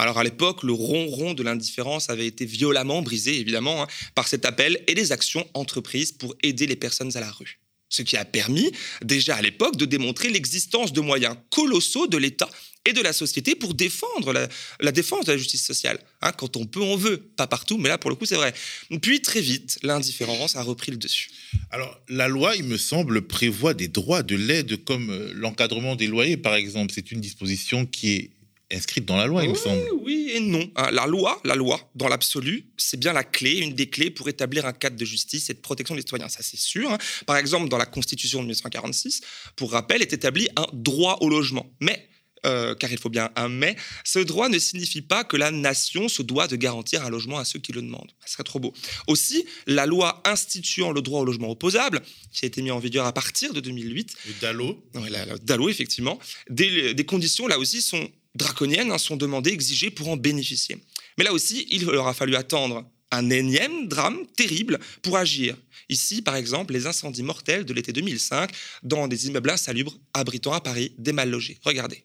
[0.00, 4.46] Alors à l'époque, le ronron de l'indifférence avait été violemment brisé, évidemment, hein, par cet
[4.46, 7.60] appel et les actions entreprises pour aider les personnes à la rue.
[7.90, 8.72] Ce qui a permis,
[9.04, 12.48] déjà à l'époque, de démontrer l'existence de moyens colossaux de l'État
[12.86, 14.32] et de la société pour défendre
[14.80, 15.98] la, défense de la justice sociale.
[16.22, 17.18] Hein, quand on peut, on veut.
[17.18, 18.54] Pas partout, mais là, pour le coup, c'est vrai.
[19.02, 21.30] Puis, très vite, l'indifférence a repris le dessus.
[21.70, 26.06] Alors, la loi, il me semble, prévoit des droits de l'aide comme euh, l'encadrement des
[26.06, 26.92] loyers, par exemple.
[26.94, 28.30] C'est une disposition qui est
[28.72, 29.82] inscrite dans la loi, il me semble.
[30.00, 30.70] Oui et non.
[30.76, 30.90] Hein.
[30.92, 34.66] La loi, la loi, dans l'absolu, c'est bien la clé, une des clés pour établir
[34.66, 36.28] un cadre de justice et de protection des citoyens.
[36.28, 36.90] Ça, c'est sûr.
[36.90, 36.98] Hein.
[37.26, 39.22] Par exemple, dans la Constitution de 1946,
[39.56, 41.66] pour rappel, est établi un droit au logement.
[41.80, 42.08] Mais
[42.46, 46.08] euh, car il faut bien un mais, ce droit ne signifie pas que la nation
[46.08, 48.10] se doit de garantir un logement à ceux qui le demandent.
[48.24, 48.72] Ce serait trop beau.
[49.08, 52.00] Aussi, la loi instituant le droit au logement opposable,
[52.32, 54.14] qui a été mise en vigueur à partir de 2008.
[54.26, 54.82] Le DALO.
[54.94, 56.18] Oui, la, DALO, effectivement.
[56.48, 60.78] Des, des conditions, là aussi, sont draconiennes hein, sont demandées, exigées pour en bénéficier.
[61.18, 65.56] Mais là aussi, il leur a fallu attendre un énième drame terrible pour agir.
[65.88, 68.50] Ici, par exemple, les incendies mortels de l'été 2005
[68.82, 71.58] dans des immeubles insalubres abritant à Paris des mal logés.
[71.64, 72.04] Regardez.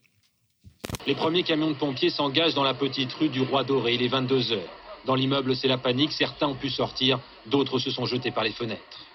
[1.06, 3.94] Les premiers camions de pompiers s'engagent dans la petite rue du Roi Doré.
[3.94, 4.60] Il est 22 h
[5.06, 6.12] Dans l'immeuble, c'est la panique.
[6.12, 9.06] Certains ont pu sortir, d'autres se sont jetés par les fenêtres.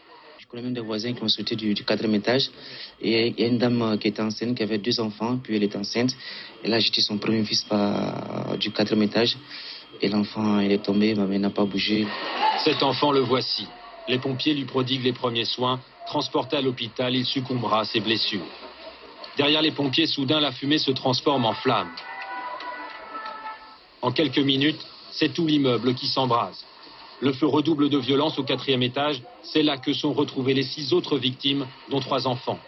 [0.52, 2.50] Même des voisins qui ont sauté du, quatrième étage.
[3.00, 5.54] Et il y a une dame euh, qui était enceinte, qui avait deux enfants, puis
[5.54, 6.10] elle est enceinte.
[6.64, 7.64] Elle a jeté son premier fils
[8.58, 9.36] du quatrième étage.
[10.02, 12.04] Et l'enfant, il est tombé, mais il n'a pas bougé.
[12.64, 13.68] Cet enfant, le voici.
[14.08, 15.80] Les pompiers lui prodiguent les premiers soins.
[16.06, 18.46] Transporté à l'hôpital, il succombera à ses blessures.
[19.36, 21.90] Derrière les pompiers, soudain, la fumée se transforme en flamme.
[24.02, 26.64] En quelques minutes, c'est tout l'immeuble qui s'embrase.
[27.22, 29.22] Le feu redouble de violence au quatrième étage.
[29.42, 32.58] C'est là que sont retrouvées les six autres victimes, dont trois enfants.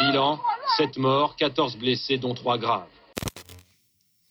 [0.00, 0.38] Bilan,
[0.76, 2.86] sept morts, 14 blessés, dont trois graves.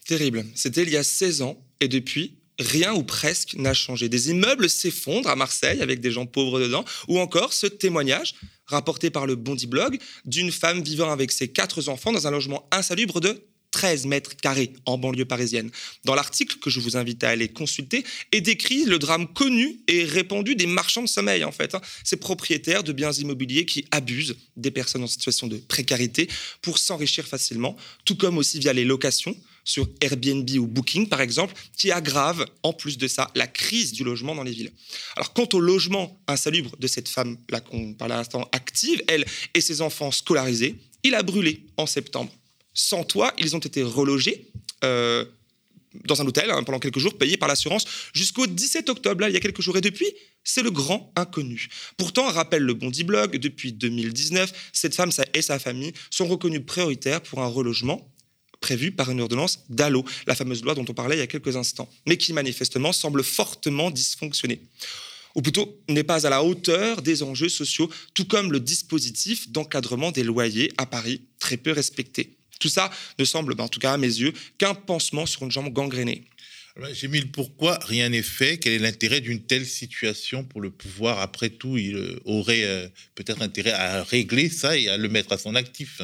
[0.08, 0.46] Terrible.
[0.56, 4.08] C'était il y a 16 ans et depuis, rien ou presque n'a changé.
[4.08, 9.10] Des immeubles s'effondrent à Marseille avec des gens pauvres dedans, ou encore ce témoignage rapporté
[9.10, 13.22] par le Bondi Blog d'une femme vivant avec ses quatre enfants dans un logement insalubre
[13.22, 15.70] de 13 mètres carrés en banlieue parisienne.
[16.06, 20.04] Dans l'article que je vous invite à aller consulter est décrit le drame connu et
[20.04, 21.82] répandu des marchands de sommeil en fait, hein.
[22.04, 26.28] ces propriétaires de biens immobiliers qui abusent des personnes en situation de précarité
[26.62, 31.54] pour s'enrichir facilement, tout comme aussi via les locations sur Airbnb ou Booking, par exemple,
[31.78, 34.72] qui aggrave, en plus de ça, la crise du logement dans les villes.
[35.16, 39.62] Alors, quant au logement insalubre de cette femme-là qu'on parle à l'instant active, elle et
[39.62, 42.32] ses enfants scolarisés, il a brûlé en septembre.
[42.82, 44.48] Sans toit, ils ont été relogés.
[44.86, 45.26] Euh,
[46.06, 49.36] dans un hôtel hein, pendant quelques jours, payés par l'assurance jusqu'au 17 octobre, il y
[49.36, 49.76] a quelques jours.
[49.76, 50.08] Et depuis,
[50.46, 51.68] c'est le grand inconnu.
[51.98, 57.20] Pourtant, rappelle le Bondi Blog, depuis 2019, cette femme et sa famille sont reconnus prioritaires
[57.22, 58.10] pour un relogement
[58.62, 61.58] prévu par une ordonnance d'ALLO, la fameuse loi dont on parlait il y a quelques
[61.58, 64.62] instants, mais qui manifestement semble fortement dysfonctionner
[65.36, 70.12] ou plutôt n'est pas à la hauteur des enjeux sociaux, tout comme le dispositif d'encadrement
[70.12, 72.39] des loyers à Paris, très peu respecté.
[72.60, 75.52] Tout ça ne semble, ben, en tout cas à mes yeux, qu'un pansement sur une
[75.52, 76.26] jambe gangrénée.
[76.94, 78.58] J'ai mis le pourquoi, rien n'est fait?
[78.58, 81.20] Quel est l'intérêt d'une telle situation pour le pouvoir?
[81.20, 85.34] Après tout, il euh, aurait euh, peut-être intérêt à régler ça et à le mettre
[85.34, 86.02] à son actif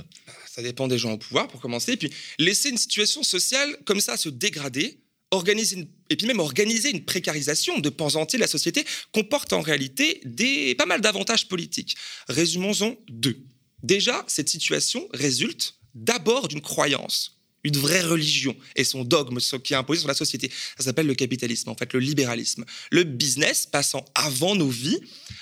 [0.56, 4.00] ça dépend des gens au pouvoir pour commencer, et puis laisser une situation sociale comme
[4.00, 5.02] ça se dégrader,
[5.32, 9.60] organiser et puis même organiser une précarisation de pans entiers de la société comporte en
[9.60, 11.98] réalité des, pas mal d'avantages politiques.
[12.30, 13.38] Résumons-en deux.
[13.84, 17.36] Déjà, cette situation résulte d'abord d'une croyance
[17.66, 20.52] une vraie religion et son dogme qui est imposé sur la société.
[20.78, 22.64] Ça s'appelle le capitalisme, en fait, le libéralisme.
[22.92, 25.00] Le business passant avant nos vies,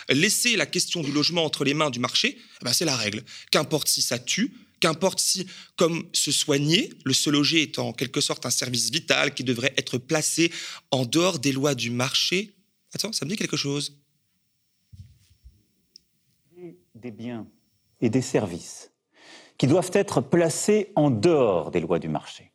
[0.09, 3.23] laisser la question du logement entre les mains du marché, eh ben c'est la règle.
[3.51, 5.47] Qu'importe si ça tue, Qu'importe si,
[5.77, 9.73] comme se soigner, le se loger est en quelque sorte un service vital qui devrait
[9.77, 10.51] être placé
[10.91, 12.57] en dehors des lois du marché.
[12.93, 13.97] Attends, ça me dit quelque chose.
[16.95, 17.47] Des biens
[18.01, 18.92] et des services
[19.63, 22.51] qui doivent être placés en dehors des lois du marché.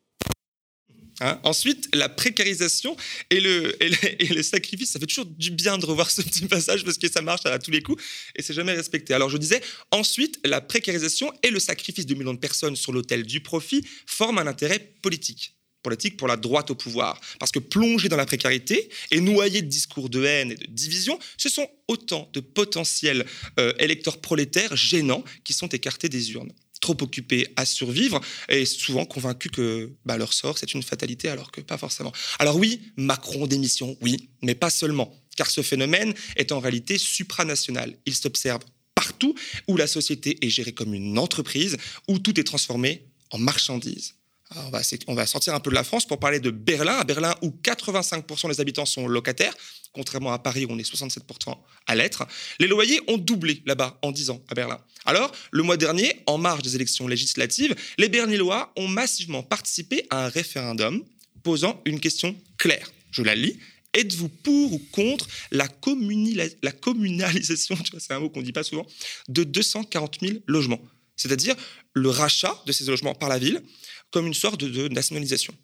[1.23, 1.41] Hein.
[1.43, 2.95] Ensuite, la précarisation
[3.31, 6.85] et le, et, le, sacrifice, ça fait toujours du bien de revoir ce petit passage
[6.85, 8.05] parce que ça marche à tous les coups
[8.37, 9.15] et c'est jamais respecté.
[9.15, 13.23] Alors je disais, ensuite, la précarisation et le sacrifice de millions de personnes sur l'autel
[13.23, 17.19] du profit forment un intérêt politique politique pour la droite au pouvoir.
[17.39, 21.19] Parce que plonger dans la précarité et noyer de discours de haine et de division,
[21.37, 23.25] ce sont autant de potentiels
[23.59, 29.05] euh, électeurs prolétaires gênants qui sont écartés des urnes trop occupés à survivre et souvent
[29.05, 32.13] convaincus que bah, leur sort, c'est une fatalité, alors que pas forcément.
[32.39, 37.97] Alors oui, Macron démission, oui, mais pas seulement, car ce phénomène est en réalité supranational.
[38.07, 38.61] Il s'observe
[38.95, 39.35] partout
[39.69, 41.77] où la société est gérée comme une entreprise,
[42.09, 44.18] où tout est transformé en marchandise.
[44.57, 47.05] On, va, on va sortir un peu de la France pour parler de Berlin, à
[47.05, 49.55] Berlin où 85% des habitants sont locataires,
[49.93, 52.27] contrairement à Paris où on est 67% à l'être.
[52.59, 54.79] Les loyers ont doublé là-bas en 10 ans à Berlin.
[55.05, 60.27] Alors, le mois dernier, en marge des élections législatives, les Berlinois ont massivement participé à
[60.27, 61.03] un référendum
[61.43, 62.91] posant une question claire.
[63.11, 63.59] Je la lis.
[63.95, 65.67] Êtes-vous pour ou contre la,
[66.63, 68.87] la communalisation, c'est un mot qu'on ne dit pas souvent,
[69.29, 70.81] de 240 000 logements?
[71.17, 71.57] C'est-à-dire
[71.95, 73.63] le rachat de ces logements par la ville
[74.11, 75.55] comme une sorte de nationalisation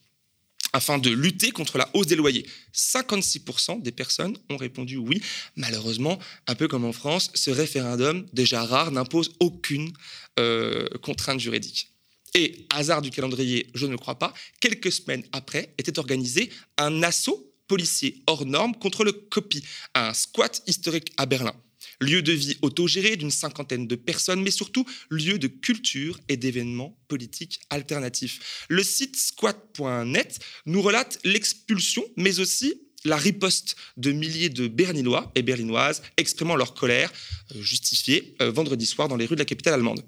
[0.74, 2.44] afin de lutter contre la hausse des loyers.
[2.74, 5.22] 56% des personnes ont répondu oui.
[5.54, 6.18] Malheureusement,
[6.48, 9.92] un peu comme en France, ce référendum, déjà rare, n'impose aucune
[10.40, 11.92] euh, contrainte juridique.
[12.34, 17.54] Et, hasard du calendrier, je ne crois pas, quelques semaines après était organisé un assaut
[17.68, 19.62] policier hors norme contre le copy,
[19.94, 21.54] un squat historique à Berlin.
[22.00, 26.98] Lieu de vie autogéré d'une cinquantaine de personnes, mais surtout lieu de culture et d'événements
[27.08, 28.66] politiques alternatifs.
[28.68, 32.74] Le site squat.net nous relate l'expulsion, mais aussi
[33.04, 37.12] la riposte de milliers de Berlinois et Berlinoises exprimant leur colère
[37.54, 40.02] euh, justifiée euh, vendredi soir dans les rues de la capitale allemande.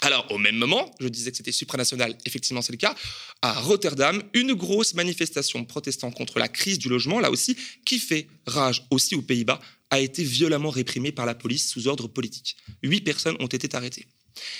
[0.00, 2.94] Alors, au même moment, je disais que c'était supranational, effectivement c'est le cas,
[3.42, 8.28] à Rotterdam, une grosse manifestation protestant contre la crise du logement, là aussi, qui fait
[8.46, 12.56] rage aussi aux Pays-Bas, a été violemment réprimée par la police sous ordre politique.
[12.82, 14.06] Huit personnes ont été arrêtées.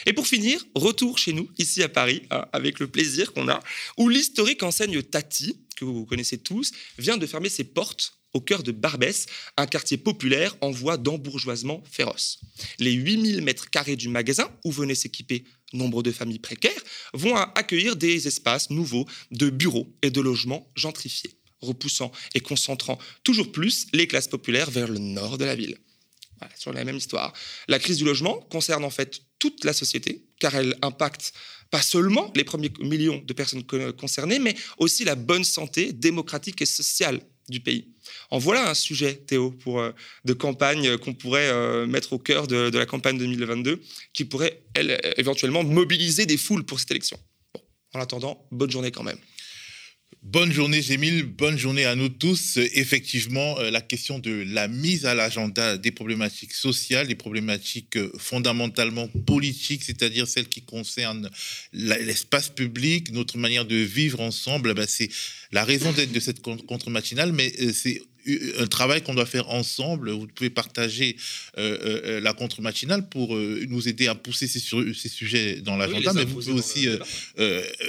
[0.07, 3.61] Et pour finir, retour chez nous, ici à Paris, hein, avec le plaisir qu'on a,
[3.97, 8.63] où l'historique enseigne Tati, que vous connaissez tous, vient de fermer ses portes au cœur
[8.63, 9.27] de Barbès,
[9.57, 12.41] un quartier populaire en voie d'embourgeoisement féroce.
[12.79, 16.83] Les 8000 mètres carrés du magasin, où venaient s'équiper nombre de familles précaires,
[17.15, 23.53] vont accueillir des espaces nouveaux de bureaux et de logements gentrifiés, repoussant et concentrant toujours
[23.53, 25.79] plus les classes populaires vers le nord de la ville.
[26.57, 27.33] sur la même histoire.
[27.67, 31.33] La crise du logement concerne en fait toute la société, car elle impacte
[31.71, 33.65] pas seulement les premiers millions de personnes
[33.99, 37.89] concernées, mais aussi la bonne santé démocratique et sociale du pays.
[38.31, 39.93] En voilà un sujet, Théo, pour, euh,
[40.25, 43.81] de campagne qu'on pourrait euh, mettre au cœur de, la campagne 2022,
[44.13, 47.19] qui pourrait, elle, éventuellement mobiliser des foules pour cette élection.
[47.95, 49.19] en attendant, bonne journée quand même.
[50.23, 51.23] Bonne journée, Gémile.
[51.23, 52.59] Bonne journée à nous tous.
[52.75, 58.13] Effectivement, euh, la question de la mise à l'agenda des problématiques sociales, des problématiques euh,
[58.19, 61.31] fondamentalement politiques, c'est-à-dire celles qui concernent
[61.73, 65.09] l'espace public, notre manière de vivre ensemble, eh ben, c'est
[65.51, 68.03] la raison d'être de cette contre-matinale, mais euh, c'est
[68.59, 70.11] un travail qu'on doit faire ensemble.
[70.11, 71.17] Vous pouvez partager
[71.59, 76.13] euh, euh, la contre-matinale pour euh, nous aider à pousser ces, ces sujets dans l'agenda,
[76.13, 76.89] mais vous pouvez aussi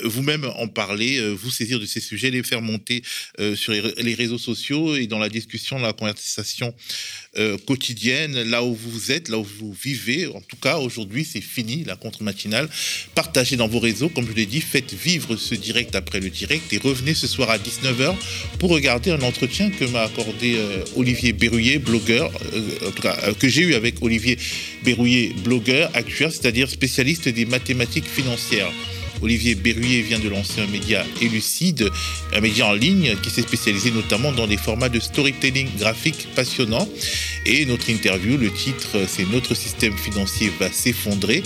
[0.04, 3.02] vous-même en parler, vous saisir de ces sujets, les faire monter
[3.56, 6.74] sur les réseaux sociaux et dans la discussion, la conversation
[7.66, 10.28] quotidienne, là où vous êtes, là où vous vivez.
[10.28, 12.70] En tout cas, aujourd'hui, c'est fini, la contre-matinale.
[13.16, 16.72] Partagez dans vos réseaux, comme je l'ai dit, faites vivre ce direct après le direct
[16.72, 18.16] et revenez ce soir à 19h
[18.60, 22.62] pour regarder un entretien que m'a accordé euh, Olivier Berruyer, blogueur, euh,
[23.06, 24.38] euh, que j'ai eu avec Olivier
[24.84, 28.72] Berruyer, blogueur, actuel, c'est-à-dire spécialiste des mathématiques financières.
[29.22, 31.90] Olivier Berruyer vient de lancer un média Élucide,
[32.34, 36.88] un média en ligne qui s'est spécialisé notamment dans des formats de storytelling graphique passionnants.
[37.46, 41.44] Et notre interview, le titre, c'est Notre système financier va s'effondrer.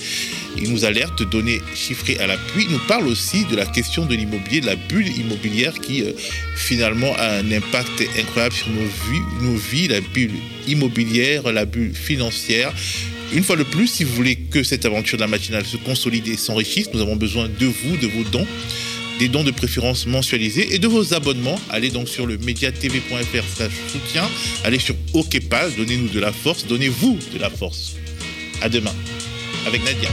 [0.58, 2.66] Il nous alerte, données chiffrées à l'appui.
[2.66, 6.12] Il nous parle aussi de la question de l'immobilier, de la bulle immobilière qui euh,
[6.56, 10.32] finalement a un impact incroyable sur nos vies, la bulle
[10.68, 12.74] immobilière, la bulle financière.
[13.34, 16.28] Une fois de plus, si vous voulez que cette aventure de la matinale se consolide
[16.28, 18.48] et s'enrichisse, nous avons besoin de vous, de vos dons
[19.20, 21.60] des dons de préférence mensualisés et de vos abonnements.
[21.70, 24.28] Allez donc sur le mediatv.fr soutien,
[24.64, 27.96] allez sur OKPAL, donnez-nous de la force, donnez-vous de la force.
[28.62, 28.94] À demain
[29.66, 30.10] avec Nadia.